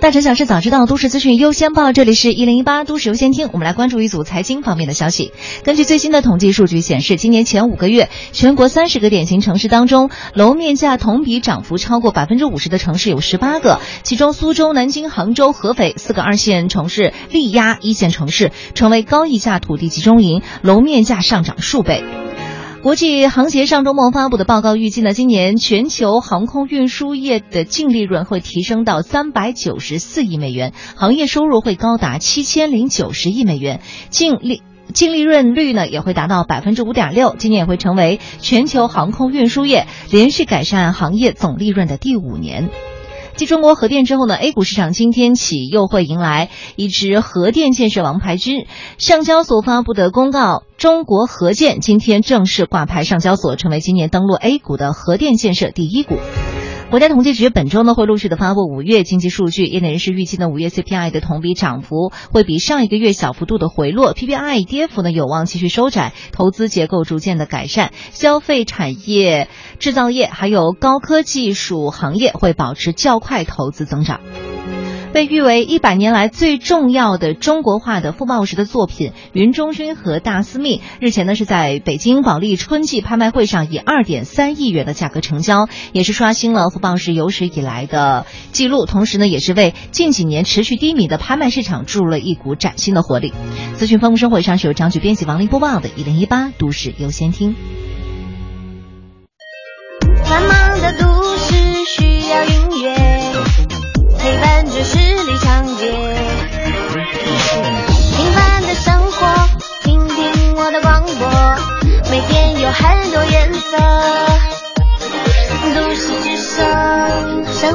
[0.05, 1.91] 大城小事早知道，都市资讯优先报。
[1.95, 5.33] 这里是一零一八都市优先听，我们来关注一组财经方面的消息。
[5.65, 22.05] 根据最新的统计数据显示，今年前五个月，全国三十个典型城市当中，楼面价同比涨幅超过百分之五十的城市有十八个，其中苏州、南京、杭州、合肥四个二线城市力压一线城市，成为高溢价土地集中营，楼面价上涨数倍。
[22.85, 33.81] 国际航协上周末发布的报告预计呢，今年全球航空运输业的净利润会提升到三百九十四亿美元，行业收入会高达七千零九十亿美元，
[34.11, 34.63] 净利。
[34.93, 42.69] 净利润率呢也会达到百分之五点六，今年也会成为全球航空运输业连续改善行业总利润的第五年。
[43.37, 48.67] 继中国核电之后呢，A 股市场今天起又会迎来一支核电建设王牌军。
[48.97, 56.15] 上交所发布的公告，中国核建今天正式挂牌上交所，成为今年登陆 A 股的核电建设第一股。
[56.91, 69.49] 国家统计局本周呢会陆续的发布五月经济数据，业内人士预计呢五月 CPI 的同比涨幅会比上一个月小幅度的回落，PPI 跌幅呢有望继续收窄，投资结构逐渐的改善，消费产业、
[69.81, 74.21] 制造业还有高科技术行业会保持较快投资增长。
[75.15, 93.33] 被誉为一百年来最重要的中国画的傅抱石的作品《云中君和大司命》，日前呢是在北京保利春季拍卖会上以二点三亿元的价格成交，也是刷新了傅抱石有史以来的记录，同时呢也是为近几年持续低迷的拍卖市场注入了一股崭新的活力。
[93.75, 97.55] 资讯丰富生活上是由张局编辑王林播报的，一零一八都市优先听。
[100.25, 101.55] 繁忙的都市
[101.87, 102.97] 需要音乐，
[104.19, 104.83] 陪伴着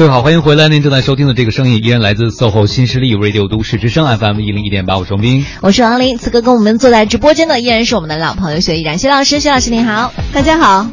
[0.00, 0.70] 各位好，欢迎回来。
[0.70, 5.44] 您正在收听的这个声音依然来自 SOHO 新势力 Radio 都市之声 FM 一零一点八，我是王斌。
[5.60, 10.86] 我是王林，此刻跟我们坐在直播间的依然是我们的老朋友薛毅然薛老师，薛老师您好，大家好。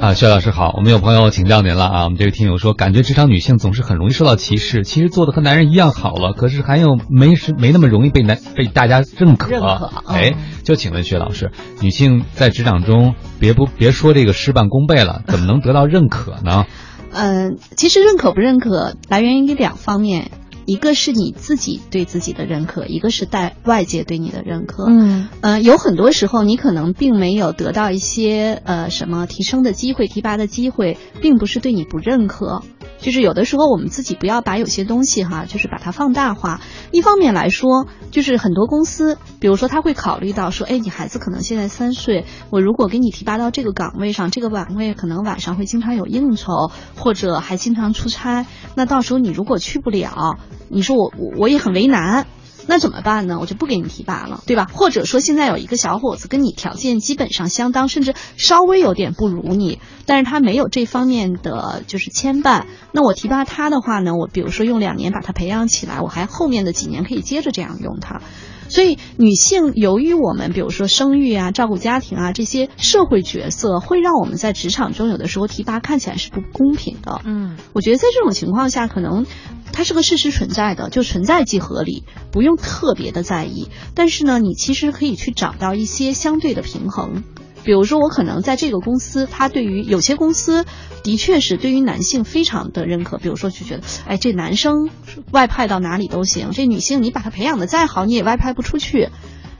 [0.00, 2.04] 啊，薛老师好，我们有朋友请教您了啊。
[2.04, 9.50] 我们这位听友说，感觉职场女性总是很容易受到歧视，其实做的和男人一样好了，可是还有没是没那么容易被男被大家认可。
[9.50, 10.32] 认可哎，
[10.64, 11.52] 就请问薛老师，
[11.82, 16.64] 女性在职场中别不别说这个事半功倍了，怎么能得到认可呢？
[17.12, 20.30] 嗯、其实认可不认可来源于两方面，
[20.68, 24.84] 一个是你自己对自己的认可，一个是带外界对你的认可。
[24.86, 32.60] 嗯，呃，有很多时候你可能并没有得到一些呃什么提升的机会、提拔的机会，并不是对你不认可。
[33.00, 36.60] 就是有的时候我们自己不要把有些东西哈，就是把它放大化。
[36.90, 52.26] 一方面来说，就是很多公司，比如说他会考虑到说，哎，你孩子可能现在三岁，我如果给你提拔到这个岗位上，这个岗位可能晚上会经常有应酬，或者还经常出差，那到时候你如果去不了，你说我我我也很为难。
[52.70, 53.38] 那怎么办呢？
[53.40, 54.68] 我就不给你提拔了，对吧？
[54.70, 68.20] 或者说现在有一个小伙子跟你条件基本上相当，甚至稍微有点不如你，但是他没有这方面的就是牵绊，那我提拔他的话呢，我比如说用两年把他培养起来，我还后面的几年可以接着这样用他。
[68.68, 77.22] 所以，女性由于我们比如说生育啊、照顾家庭啊这些社会角色，会让我们在职场中有的时候提拔看起来是不公平的。
[77.24, 79.24] 嗯，我觉得在这种情况下，可能
[79.72, 83.68] 它是个事实存在的，就存在即合理，不用特别的在意。
[83.94, 87.22] 但是呢，你其实可以去找到一些相对的平衡。
[87.64, 90.64] 比如说，我可能在这个公司，它对于有些公司
[91.02, 93.18] 的确是对于男性非常的认可。
[93.18, 94.88] 比如说，就觉得，哎，这男生
[95.32, 99.10] 外派到哪里都行，这女性你把他培养的再好，你也外派不出去。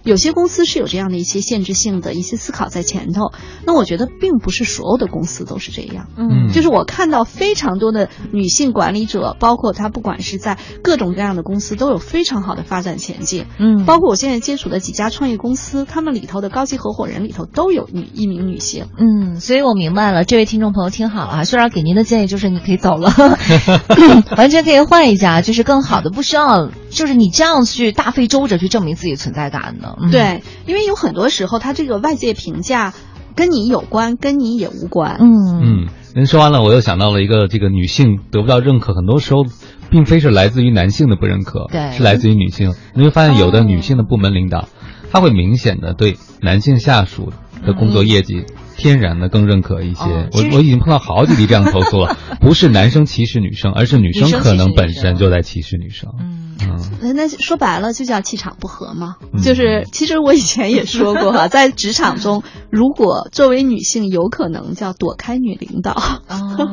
[0.03, 3.33] 有些公司是有这样的一些限制性的一些思考在前头。
[3.67, 6.09] 那我觉得并不是所有的公司都是这样。
[6.17, 13.47] 嗯就是我看到非常多的女性管理者，包括她不管是在各种各样的公司都有非常好的发展前景。
[13.59, 18.87] 嗯包括我现在接触的几家创业公司，他们里头的高级合伙人里头都有女一名女性。
[18.99, 23.13] 嗯，所以我明白了，这位听众朋友听好了啊，虽然给您的建议就是你可以走了，
[24.37, 29.97] 完全可以换一家，就是更好的，不需要就是你这样去大费周折去证明自己存在感的。
[30.03, 32.93] 嗯、对，因为有很多时候，他这个外界评价
[33.37, 35.17] 跟你有关，跟你也无关。
[35.21, 39.45] 嗯嗯，您说完了，我又想到了一个，这个女性得不到认可，很多时候
[39.91, 42.75] 并非是来自于男性的不认可，对是来自于女性。
[42.95, 44.69] 你会发现，有的女性的部门领导，
[45.13, 47.33] 他会明显的对男性下属
[47.65, 48.45] 的工作业绩。
[48.79, 56.11] 天然的更认可一些，哦我我已经碰到好几例这样投诉了， 不是男生歧视女生，而是女生可能本身就在歧视女生。
[56.21, 56.39] 嗯
[57.01, 59.17] 那那说白了就叫气场不合嘛。
[59.33, 65.93] 嗯就是其实我以前也说过哈， 在职场中，如果作为女性，有可能叫躲开女领导。
[66.29, 66.67] 哦，对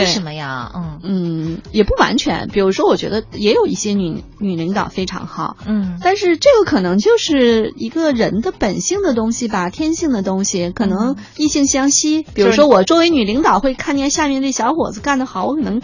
[0.00, 0.70] 为什么呀？
[0.74, 2.48] 嗯嗯，也不完全。
[2.52, 12.22] 比如说，我觉得也有一些女女领导非常好，嗯但是这个可能就是一个人的本性的东西吧，天性的东西，可能异性相吸。
[12.34, 15.80] 比如说，我作为女领导会看见下面这小伙子干得好，我可能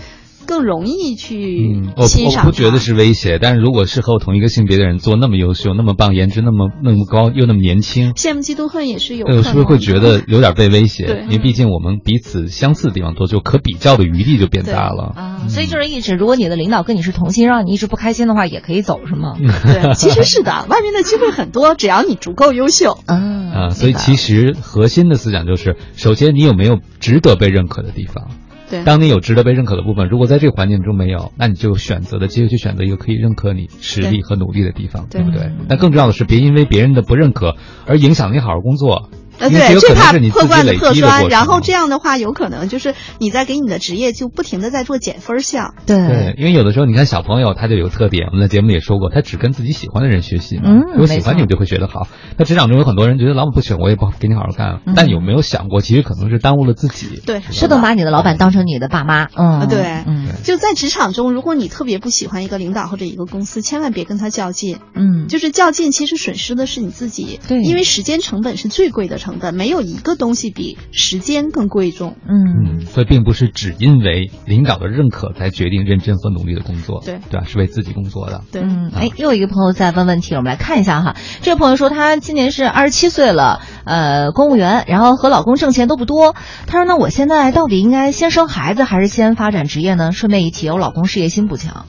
[0.49, 1.37] 更容易去
[1.75, 9.27] 嗯，我我欣赏他不觉得是威胁，但是如果是和我同一个性别的人做那么优秀、那么棒、颜值那么那么高又那么年轻，羡慕嫉妒恨也是有。
[9.43, 11.05] 是不是会觉得有点被威胁？
[11.05, 15.12] 对因为毕竟我们彼此相似的地方多，就可比较的余地就变大了。
[15.15, 19.37] 啊，所以就是一直，如果你的领导跟你是同性，让你一直不开心的话，也可以走，是吗？
[19.39, 22.99] 对， 其实是的，外面的机会很多，只要你足够优秀。
[23.07, 28.29] 嗯啊，所以其实核心的思想就是，首先你有没有值得被认可的地方。
[28.70, 35.51] 对当你有值得被认可的部分，如果在这个环境中没有，那你就选择的机会去选择一个可以认可你实力和努力的地方，对不对？
[35.69, 39.11] 那更重要的是，别因为别人的不认可而影响你好好工作。
[39.39, 41.28] 对，最怕破罐子破砖，积的过程。
[41.28, 45.74] 然后这样的话，有可能就是你在给你的职业就不停的在做减分项。
[45.86, 50.62] 对，因为有的时候你看小朋友他就有个特点，我们在节目里也说过，他只跟自己喜欢的人学习嘛。
[50.66, 52.09] 嗯如果喜欢你，就会学得好。
[52.36, 54.81] 那职场中有很多人觉得老板不选我，也不给你好好干。
[54.86, 57.20] 嗯但有没有想过，其实可能是耽误了自己？
[57.24, 59.28] 对，不能把你的老板当成你的爸妈。
[59.35, 64.78] 嗯，啊，对，嗯就在职场中，如果你特别不喜欢一个领导或者一个公司，千万别跟他较劲。
[64.94, 67.39] 嗯，就是较劲，其实损失的是你自己。
[67.47, 72.17] 对因为时间成本是最贵的成本，没有一个东西比时间更贵重。
[72.29, 77.47] 嗯，所以并不是只因为领导的认可才决定认真和努力的工作，对对吧？
[77.47, 78.43] 是为自己工作的。
[78.51, 81.17] 对，嗯，哎，又有一个朋友在问问题，我们来看一下哈。
[81.43, 86.35] 这位朋友说，他今年是二十七岁了，呃，公务员，然后和老公挣钱都不多。
[86.67, 90.13] 他说，那我现在到底应该先生孩子，还是先发展职业呢？
[90.13, 91.87] 顺便一提，我老公事业心不强，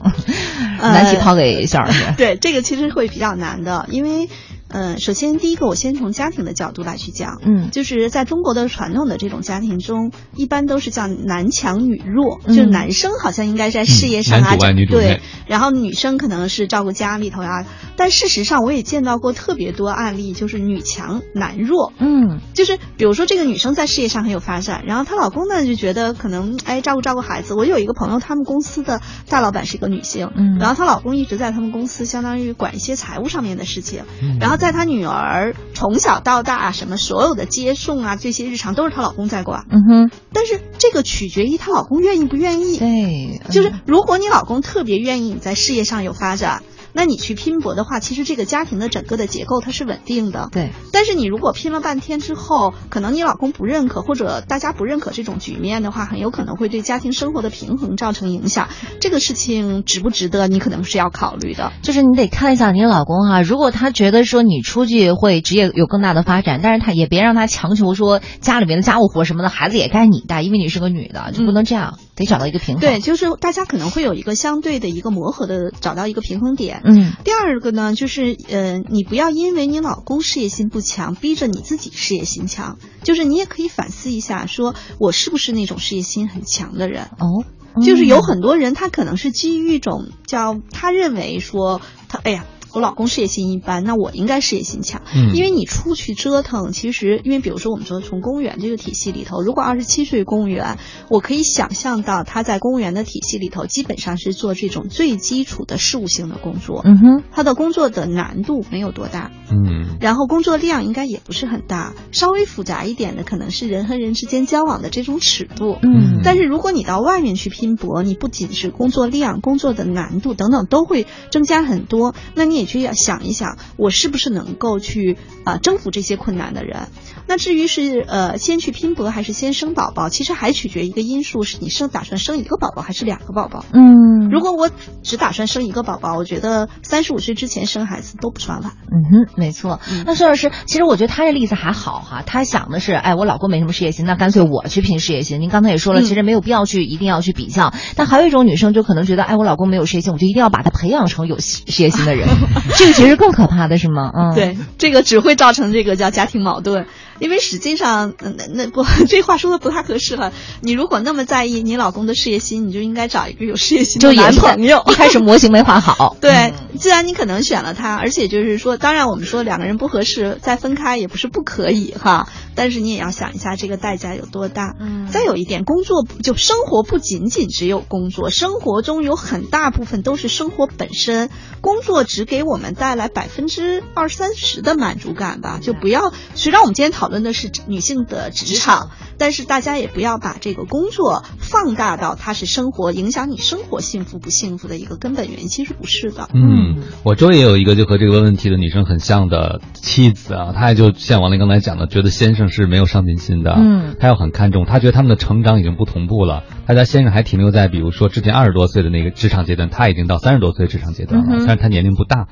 [0.80, 2.04] 难题抛给肖老师。
[2.18, 4.28] 对，这个其实会比较难的，因为。
[4.70, 12.56] 嗯，首先第一个，我先从家庭的角度来去讲，嗯，就是在中国的传统的这种家庭中，一般都是叫男强女弱，嗯。
[12.56, 14.56] 就是男生好像应该在事业上啊，
[14.86, 17.66] 对，然后女生可能是照顾家里头呀、
[17.96, 27.54] 但事实上我也见到过特别多案例，就是女强男弱，嗯，就是比如说这个女生在事业上很有发展，然后她老公呢就觉得可能哎照顾照顾孩子。
[27.54, 30.58] 我有一个朋友，他们公司的大老板是一个女性，嗯。
[30.58, 34.38] 然后她老公一直在他们公司相当于管一些财务上面的事情，嗯。
[34.38, 46.62] 然后在她女儿从小到大什么所有的接送啊这些日常都是她老公在管，嗯哼，但是这个取决于她老公愿意不愿意，对，就是如果你老公特别愿意你在事业上有发展。
[46.92, 50.48] 那你去拼搏的话，其实这个家庭的整个的结构它是稳定的。
[50.52, 58.68] 对，但是你如果拼了半天之后，可能你老公不认可，或者大家不认可这种局面的话，很有可能会对家庭生活的平衡造成影响。
[59.00, 61.72] 这个事情值不值得，你可能是要考虑的。
[61.82, 71.98] 就是你得看一下你老公哈、如果他觉得说你出去会职业有更大的发展，但是他也别让他强求说家里面的家务活什么的，孩子也该你带，因为你是个女的，就不能这样。
[72.20, 72.80] 得找到一个平衡。
[72.80, 76.82] 对，就是大家可能会有一个相对的一个磨合的，找到一个平衡点。
[76.84, 77.12] 嗯。
[77.24, 82.78] 第二个呢，就是呃，你不要因为你老公事业心不强，逼着你自己事业心强。
[83.02, 87.10] 就是你也可以反思一下，说我是不是那种事业心很强的人？
[87.18, 87.44] 哦。
[87.84, 92.44] 就是有很多人，他可能是基于一种叫他认为说他，哎呀。
[92.72, 95.02] 我老公事业心一般，那我应该事业心强。
[95.14, 100.78] 嗯，因为你出去折腾，其实因为比如说我们说从公务员这个体系里头，如果二十七岁公务员，
[101.08, 106.82] 我可以想象到他在公务员的体系里头，基本上是做这种最基础的事务性的工作。
[106.84, 109.30] 嗯哼，他的工作的难度没有多大。
[109.50, 115.76] 嗯，然后工作量应该也不是很大，稍微复杂一点的可能是人和人之间交往的这种尺度。
[115.82, 126.88] 嗯，但是如果你到外面去拼搏，你不仅是工作量、工作的难度等等都会增加很多，那你你去要想一想，我是不是能够去啊、征服这些困难的人？
[127.30, 133.64] 那至于是呃先去拼搏还是先生宝宝，其实还取决一个因素，是你生打算生一个宝宝还是两个宝宝？
[133.72, 134.68] 嗯，如果我
[135.04, 138.72] 只打算生一个宝宝，我觉得三十五岁之前生孩子都不算晚。
[138.90, 139.78] 嗯哼，没错。
[140.06, 145.40] 那孙老师，其实我觉得他这例子还好哈，他想的是，哎，我老公没什么事业心，那干脆我去拼事业心。
[145.40, 147.72] 您刚才也说了，嗯其实没有必要去一定要去比较。
[147.94, 152.26] 但还有一种女生就可能觉得，哎，我老公没有事业心，我就一定要把他培养成有事业心的人，
[152.76, 154.10] 这个其实更可怕的是吗？
[154.12, 156.86] 嗯，对，这个只会造成这个叫家庭矛盾，
[157.20, 160.32] 因为实际上，嗯那那不， 这话说的不太合适了。
[160.60, 164.82] 你如果那么在意你老公的事业心，你就应该找一个有事业心的男朋友。
[164.90, 166.16] 一开始模型没画好。
[166.20, 172.28] 对，既然你可能选了他，而且就是说，当然我们说两个人不合适，再分开也不是不可以哈。
[172.56, 174.74] 但是你也要想一下这个代价有多大。
[174.80, 181.30] 嗯再有一点，工作就生活不仅仅只有工作，生活中有很大部分都是生活本身。
[181.60, 186.12] 工作只给我们带来百分之二三十的满足感吧，就不要。
[186.34, 196.28] 虽然我们今天讨论的是女性的职场，但是大家也不要把这个工作放大到它是生活影响你生活幸福不幸福的一个根本原因，其实不是的。
[196.32, 212.28] 嗯，我周围也有一个就和这个问问题的女生很像的妻子啊，她也就像王林刚才讲的，觉得先生是没有上进心的，嗯她要很看重，她觉得他们的成长已经不同步了，她家先生还停留在比如说之前二十多岁的那个职场阶段，她已经到三十多岁职场阶段了，虽然他年龄不大，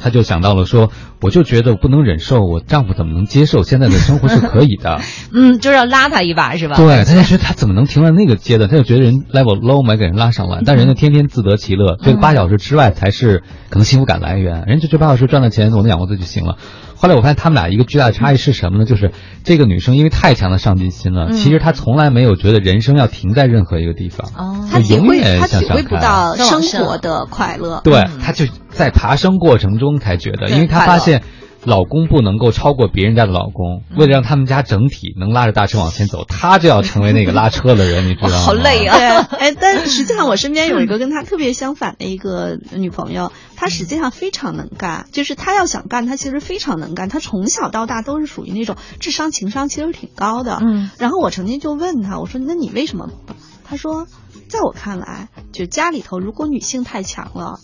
[0.00, 0.90] 她就想到了说，
[1.20, 5.00] 我就觉得我不能忍受，我丈夫怎么能接受现在的生活是可以的，
[5.32, 6.76] 嗯，就是要拉他一把是吧？
[6.76, 8.68] 对，他就觉得他怎么能停在那个阶段？
[8.68, 14.64] 他就觉得人 level low 没给人拉上来，但人家天天自得其乐，这个八小时之外才是可能幸福感来源。
[14.66, 16.56] 人家就这八小时赚了钱，我能养活自己就行了。
[16.96, 18.84] 后来我发现他们俩一个巨大的差异是什么呢？
[18.84, 19.10] 就是
[19.42, 27.80] 这个女生因为太强的上进心了，嗯其实她从来没有觉得人生要停在任何一个地方，哦他体会永远他体会不到生活的快乐。
[27.82, 31.22] 对，她就在爬升过程中才觉得，因为她发现。
[31.64, 38.38] 老公不能够超过别人家的老公，为了让他们家整体能拉着大车往前走，她就要成为那个拉车的人，你知道吗？
[38.42, 38.96] 好累啊！
[38.98, 47.08] 对， 哎，但实际上我身边有一个跟他特别相反的一个女朋友，她实际上非常能干，就是她要想干，她其实非常能干。
[47.08, 50.58] 她从小到大都是属于那种智商、情商其实挺高的。
[50.60, 53.34] 嗯，然后我曾经就问她，我说：“那你为什么不？”
[53.64, 54.08] 她说
[54.50, 57.60] ：“在我看来，就家里头如果女性太强了。”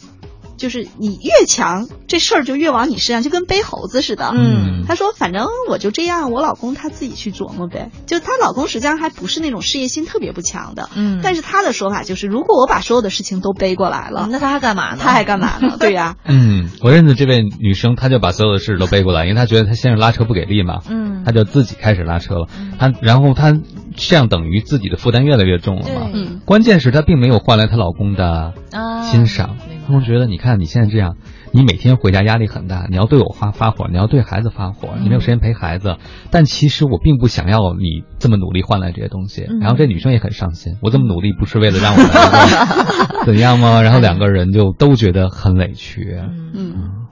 [0.59, 4.31] 就是你越强，这事儿就越往你身上，就跟背猴子似的。
[4.35, 14.99] 嗯她说：“反正我就这样，我老公他自己去琢磨呗。”就她老公实际上还不是那种事业心特别不强的，嗯但是她的说法就是，如果我把所有的事情都背过来了，那他还干嘛呢？
[15.01, 15.77] 他还干嘛呢？
[15.79, 22.47] 对呀、 嗯，我认识这位女生，她就把所有的事都背过来，因为她觉得她先生拉车不给力嘛，嗯她就自己开始拉车了。
[22.79, 23.55] 她然后她
[23.97, 26.09] 这样等于自己的负担越来越重了嘛。
[26.13, 29.57] 嗯关键是她并没有换来她老公的啊欣赏，
[29.89, 31.17] 他们觉得你看你现在这样，
[31.51, 35.97] 你每天回家压力很大，你要对我发发火，你要对孩子发火，你没有时间陪孩子。
[36.31, 39.47] 但其实我并不想要你这么努力换来这些东西。
[39.49, 43.81] 嗯然后这女生也很伤心，我这么努力不是为了让我 怎样吗？
[43.81, 46.21] 然后两个人就都觉得很委屈。
[46.53, 47.07] 嗯。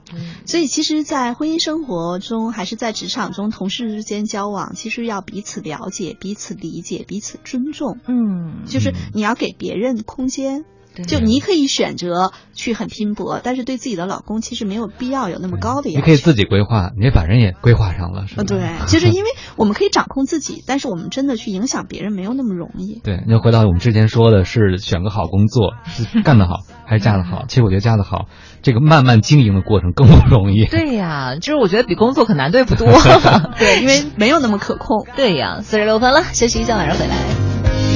[0.45, 7.97] 所以，其实，在婚姻生活中，还是在职场中，同事之间交往，其实要彼此了解、彼此理解、彼此尊重。
[8.07, 10.63] 嗯，就是你要给别人空间。
[11.03, 15.99] 对就你可以选择去很拼搏，但是对自己的老公其实没有必要有那么高的要求。
[15.99, 18.43] 你可以自己规划，你也把人也规划上了，是吧？
[18.43, 22.99] 呃，对， 就是因为我们可以掌控自己，但是我们真的去影响别人没有那么容易。
[23.03, 27.45] 对，那回到我们之前说的是选个好工作，是干得好还是嫁得好？
[27.47, 28.25] 其实我觉得嫁得好，
[28.61, 30.65] 这个慢慢经营的过程更不容易。
[30.71, 32.87] 对呀，就是我觉得比工作可难对付多。
[33.57, 35.05] 对，因为没有那么可控。
[35.15, 37.15] 对呀，四十六分了，休息一下，晚上回来。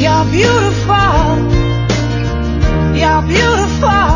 [0.02, 1.61] You're beautiful.
[3.02, 4.14] You're beautiful.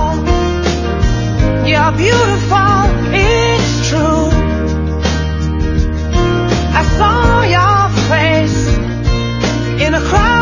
[1.66, 2.82] You're beautiful.
[3.18, 4.30] It's true.
[6.80, 7.80] I saw your
[8.12, 8.68] face
[9.82, 10.35] in a crowded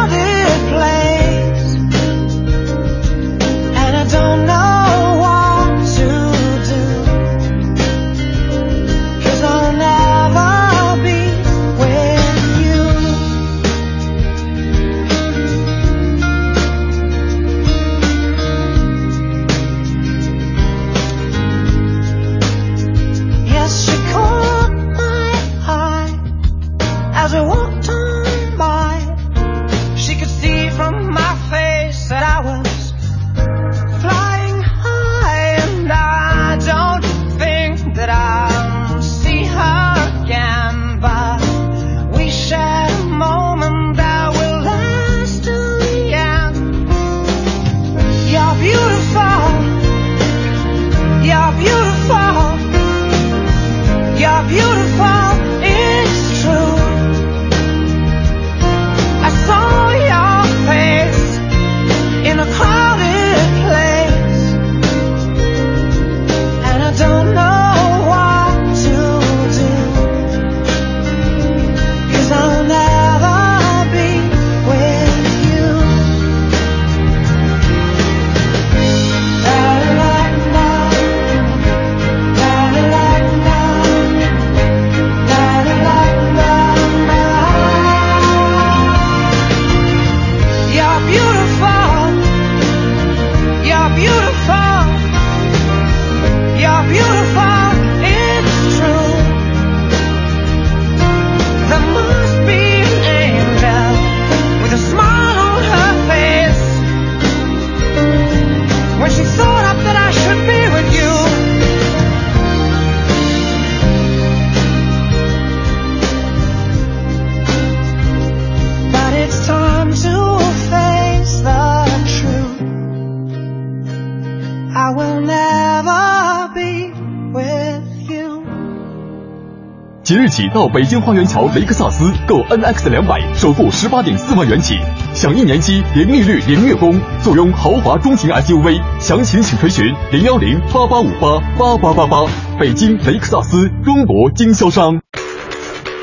[130.34, 134.80] 起到北京花园桥雷克萨斯购 NX 两百，首付十八点四万元起，
[135.14, 138.82] 享一年期零利率、零月供，坐拥豪华中型 SUV。
[139.00, 142.26] 详情请垂询零幺零八八五八八八八八。
[142.60, 145.00] 北京雷克萨斯中国经销商。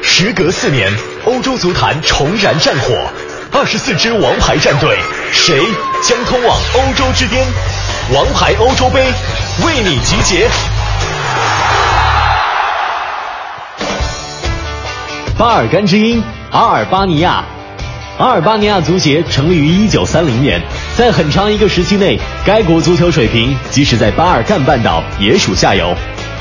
[0.01, 0.89] 时隔四年，
[1.24, 2.94] 欧洲足坛重燃战火，
[3.51, 4.97] 二十四支王牌战队，
[5.32, 5.61] 谁
[6.05, 7.44] 将通往欧洲之巅？
[8.15, 9.02] 王牌欧洲杯
[9.66, 10.48] 为你集结。
[15.40, 17.42] 巴尔干之鹰，阿尔巴尼亚。
[18.18, 20.60] 阿尔巴尼亚足协成立于一九三零年，
[20.98, 25.94] 在很长一个时期内，该国足球水平即使在巴尔干半岛也属下游。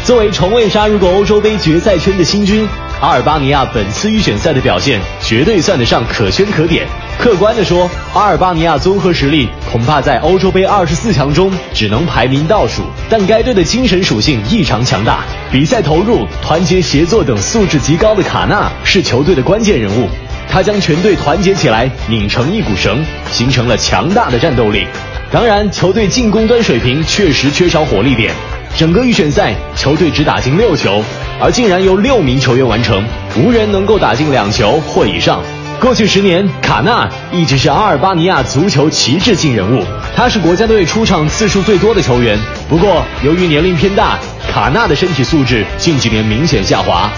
[0.04, 2.68] 作为从未杀入过欧洲杯决赛圈的新军，
[3.00, 6.86] 阿尔巴尼亚本次预选赛的表现绝对算得上可圈可点。
[7.20, 20.08] 客观的说，阿尔巴尼亚综合实力恐怕在欧洲杯二十四强中只能排名倒数，但该队的精神属性异常强大，比赛投入、团结协作等素质极高的卡纳是球队的关键人物。
[20.50, 24.88] 他将全队团结起来，拧成一股绳，形成了强大的战斗力。
[25.30, 28.34] 当然，球队进攻端水平确实缺少火力点。
[28.78, 31.04] 整个预选赛，球队只打进六球，
[31.38, 33.04] 而竟然由六名球员完成，
[33.36, 35.44] 无人能够打进两球或以上。
[35.80, 39.82] 过去十年，卡纳一直是阿尔巴尼亚足球旗帜性人物，
[40.14, 42.38] 他是国家队出场次数最多的球员。
[42.68, 44.20] 不过，由于年龄偏大，
[44.52, 47.10] 卡纳的身体素质近几年明显下滑，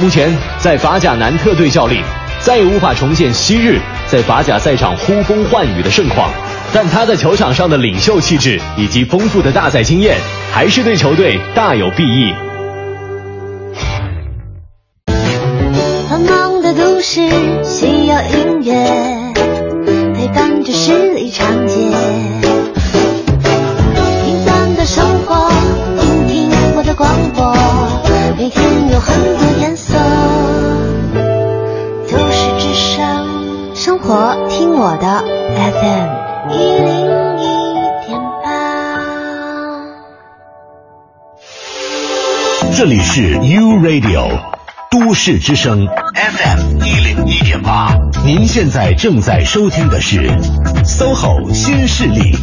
[0.00, 2.02] 目前在法甲南特队效力，
[2.40, 3.78] 再也无法重现昔日
[4.08, 6.28] 在法甲赛场呼风唤雨的盛况。
[6.74, 10.16] 但他在球场上的领袖气质以及丰富的大赛经验，
[10.52, 12.34] 还是对球队大有裨益。
[17.08, 18.74] 忙的都市需要音乐
[20.14, 21.74] 陪伴着十里长街，
[24.24, 25.48] 平凡的生活，
[25.96, 27.56] 听听我的广播，
[28.36, 28.62] 每天
[28.92, 29.94] 有很多颜色，
[32.10, 35.24] 都市之声，生活听我的
[35.56, 36.28] FM。
[36.50, 36.88] 一零
[37.38, 37.42] 一
[38.06, 38.46] 点八。
[42.76, 44.57] 这里是 U Radio
[44.90, 47.94] 都市之声 FM 一零一点八，
[48.24, 50.30] 您现在正在收听的是
[50.84, 52.34] SOHO 新势力。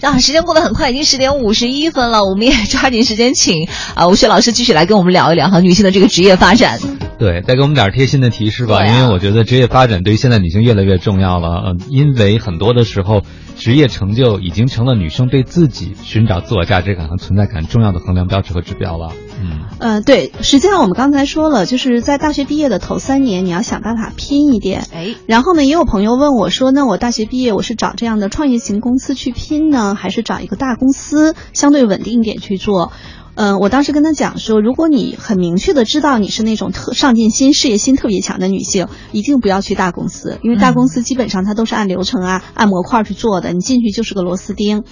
[0.00, 6.78] 啊，时间过得很快，已经十点五十一分了，我们也抓紧时间请 啊吴雪老师继续来跟我们聊一聊哈女性的这个职业发展。
[7.18, 11.62] 对，再给我们点贴心的提示吧，啊、因为我觉得职业发展对于现在女性越来越重要了。
[11.66, 13.22] 嗯、呃，因为很多的时候，
[13.56, 19.12] 职业成就已经成了女生对自己寻找自我价值感和存在感重要的衡量标尺和指标了。
[19.40, 24.86] 嗯，呃，对，实际上我们刚才说了，就是在大学毕业的头三年，你要想办法拼一点。
[24.92, 32.92] 哎，然后呢，也有朋友问我说，那我大学毕业，我是找这样的创业型公司去拼呢，还是找一个大公司相对稳定一点去做？
[33.36, 44.84] 嗯，我当时跟他讲说，如果你很明确的知道你是那种特上进心、事业心特别强的女性，一定不要去大公司，因为大公司基本上它都是按流程啊、按模块去做的，你进去就是个螺丝钉。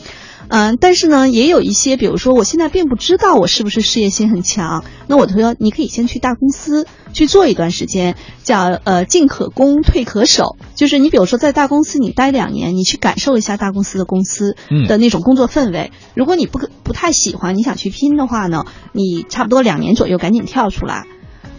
[0.49, 14.57] 嗯，但是呢，也有一些，比如说我现在并不知道我是不是事业心很强，那我就说你可以先去大公司去做一段时间，叫呃进可攻退可守，就是你比如说在大公司你待两年，你去感受一下大公司的公司
[14.89, 15.91] 的那种工作氛围。
[16.15, 21.07] 如果你不不太喜欢，你想去拼的话呢，你差不多两年左右赶紧跳出来。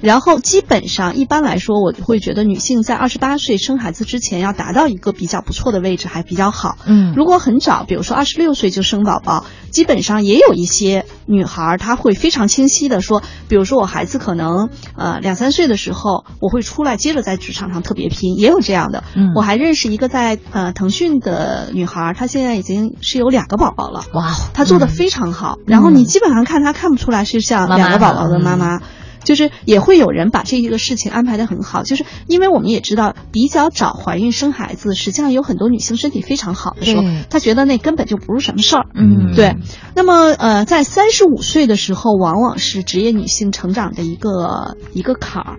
[0.04, 6.78] 然后基本上一般来说，我会觉得女性在二十八岁生孩子之前要达到一个比较不错的位置还比较好。
[6.86, 14.68] 嗯，如果很早，比如说二十六岁就生宝宝，基本上也有一些女孩她会非常清晰的说，比如说我孩子可能
[14.98, 19.06] 呃两三岁的时候，我会出来接着在职场上特别拼，也有这样的。
[19.16, 24.04] 嗯，我还认识一个在呃腾讯的女孩，她现在已经是有两个宝宝了。
[24.14, 25.60] 哇，她做的非常好。
[25.66, 28.82] 然后你基本上看她看不出来是像两个宝宝的妈妈。
[29.24, 38.86] 就是也会有人把这一个事情安排的很好，就是因为我们也知道，比较早怀孕生孩子，实际上有很多女性身体非常好的时候，她觉得那根本就不是什么事儿。
[38.94, 39.56] 嗯，对。
[39.96, 45.58] 那么呃，在三十五岁的时候，往往是职业女性成长的一个一个坎儿。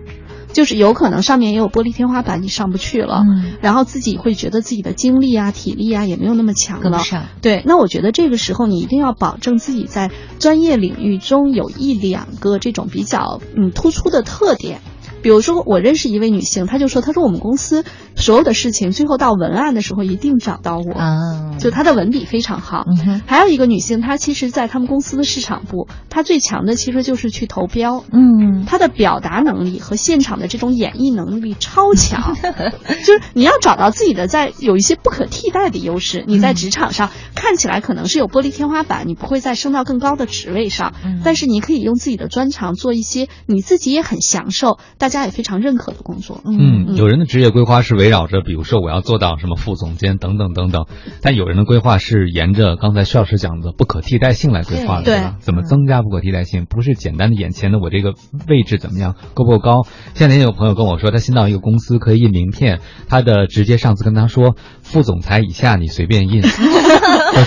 [0.55, 7.61] 就是有可能上面也有玻璃天花板，你上不去了，嗯，然后自己会觉得自己的精力啊、体力啊也没有那么强了，上对。
[7.65, 10.09] 那我觉得这个时候你一定要保证自己在
[10.39, 14.79] 专业领域中有一两个这种比较嗯突出的特点。
[15.25, 17.83] 比如说，我认识一位女性，她就说，她说我们公司
[18.15, 22.85] 所有的事情，最后到文案的时候一定找到我，啊，就她的文笔非常好。
[22.85, 32.35] 嗯还有一个女性，她其实，在他们公司的市场部，她最强的其实就是去投标，嗯，她的表达能力和现场的这种演绎能力超强，
[33.03, 40.93] 就是你要找到自己的在有一些不可替代的优势，你在职场上看起来可能是有玻璃天花板，你不会再升到更高的职位上，
[41.23, 46.41] 但是你可以用自己的专长做一些你自己也很享受，大家也非常认可的工作。
[46.43, 50.87] 嗯，有人的职业规划是围绕着，比如说我要做到什么副总监等等等等，
[51.21, 55.37] 但有人的规划是沿着刚才徐老师讲的不可替代性来规划的，对吧？
[55.39, 56.65] 怎么增加不可替代性？
[56.65, 58.13] 不是简单的眼前的我这个
[58.49, 59.83] 位置怎么样够不够高？
[60.15, 64.55] 现在也有朋友跟我说，他新到一个公司可以印名片，他的直接上司跟他说，
[64.85, 66.47] 副总裁以下你随便印，都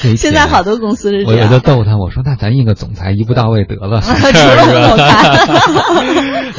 [0.02, 1.48] 可以现在好多公司是这我我样。
[1.50, 4.96] 就逗他，我说那咱印个总裁一步到位得了， 是吧？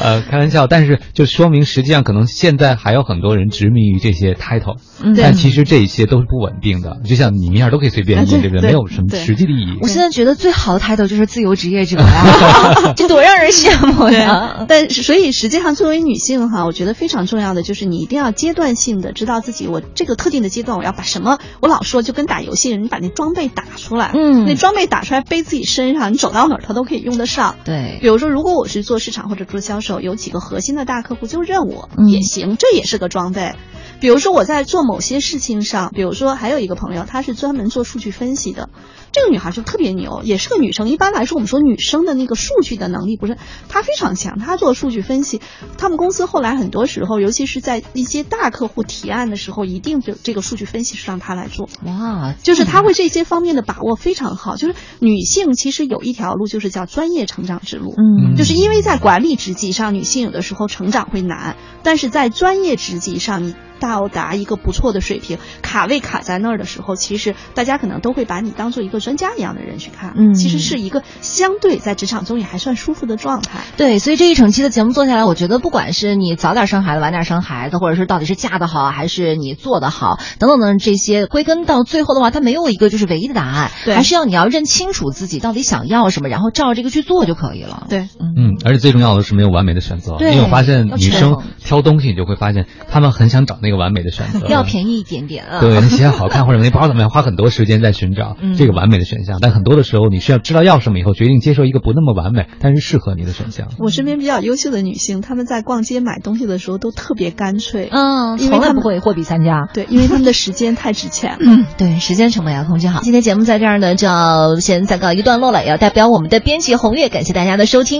[0.00, 5.14] 呃，开玩笑，但是就说明实际上可能现在还有很多人执迷于这些 title，、嗯。
[5.14, 8.40] 但其实这些都是不稳定的，就像你一样都可以随便印，啊对。
[8.40, 8.70] 对不对？
[8.70, 9.78] 没有什么实际的意义。
[9.82, 27.56] 我现在觉得最好的 title 就是自由职业者呀， 这多让人羡慕呀！，但是所以实际上作为女性哈，我觉得非常重要的就是你一定要阶段性的知道自己我这个特定的阶段我要把什么，我老说就跟打游戏，你把那装备打出来，嗯那装备打出来背自己身上，你走到哪儿它都可以用得上。
[27.64, 33.54] 对比如说，如果我是做市场或者做销售，有几个核心的大客户就认我、嗯也行，这也是个装备。
[34.00, 38.70] 比如说我在做某些事情上，比如说还有一个朋友，他是专门做数据分析的，
[39.12, 40.88] 这个女孩就特别牛，也是个女生。
[40.88, 43.36] 一般来说，我们说女生的那个数据的能力不是，
[43.68, 45.40] 她非常强，她做数据分析。
[45.78, 51.68] 他们公司后来很多时候，尤其是在一些大客户提案的时候，一定就这个数据分析是让她来做。
[51.84, 54.56] 哇，就是她会这些方面的把握非常好。
[54.56, 57.94] 就是女性其实有一条路，就是叫专业成长之路。
[57.96, 70.14] 嗯就是因为在管理职级上，女性有的时候成长会难，但是在专业职级上，你到达一个不错的水平，卡位卡在那儿的时候，其实大家可能都会把你当做一个专家一样的人去看。
[70.16, 73.60] 嗯其实是一个相对在职场中也还算舒服的状态。
[73.76, 87.86] 对，所以这一整期的节目做下来，我觉得不管是你早点生孩子、晚点生孩子，或者是到底是嫁的好还是你做得好，等等等这些，归根到最后的话，它没有一个就是唯一的答案，对还是要你要认清楚自己到底想要什么，然后照着这个去做就可以了。
[87.88, 95.60] 对，嗯，而且最重要的是没有完美的选择，对因为我发现女生挑东西，你就会发现她们很想找那个完美的选择， 要便宜一点点啊。
[95.60, 99.38] 对，那鞋好看或者那包怎么样，花很多时间在寻找嗯这个完美的选项。
[99.40, 103.68] 但很多的时候，你需要知道要什么以后，决定接受一个不那么完美但是适合你的选项。
[103.78, 109.68] 我身边比较优秀的女性，她们在逛街买东西的时候都特别干脆，嗯，因为她们从来不会货比三家。
[109.72, 111.38] 对，因为她们的时间太值钱了。
[111.40, 113.00] 嗯，对，时间成本要控制好。
[113.02, 117.90] 今天节目在这儿呢，就要先暂告一段落了，也要代表我们的编辑红月，感谢大家的收听。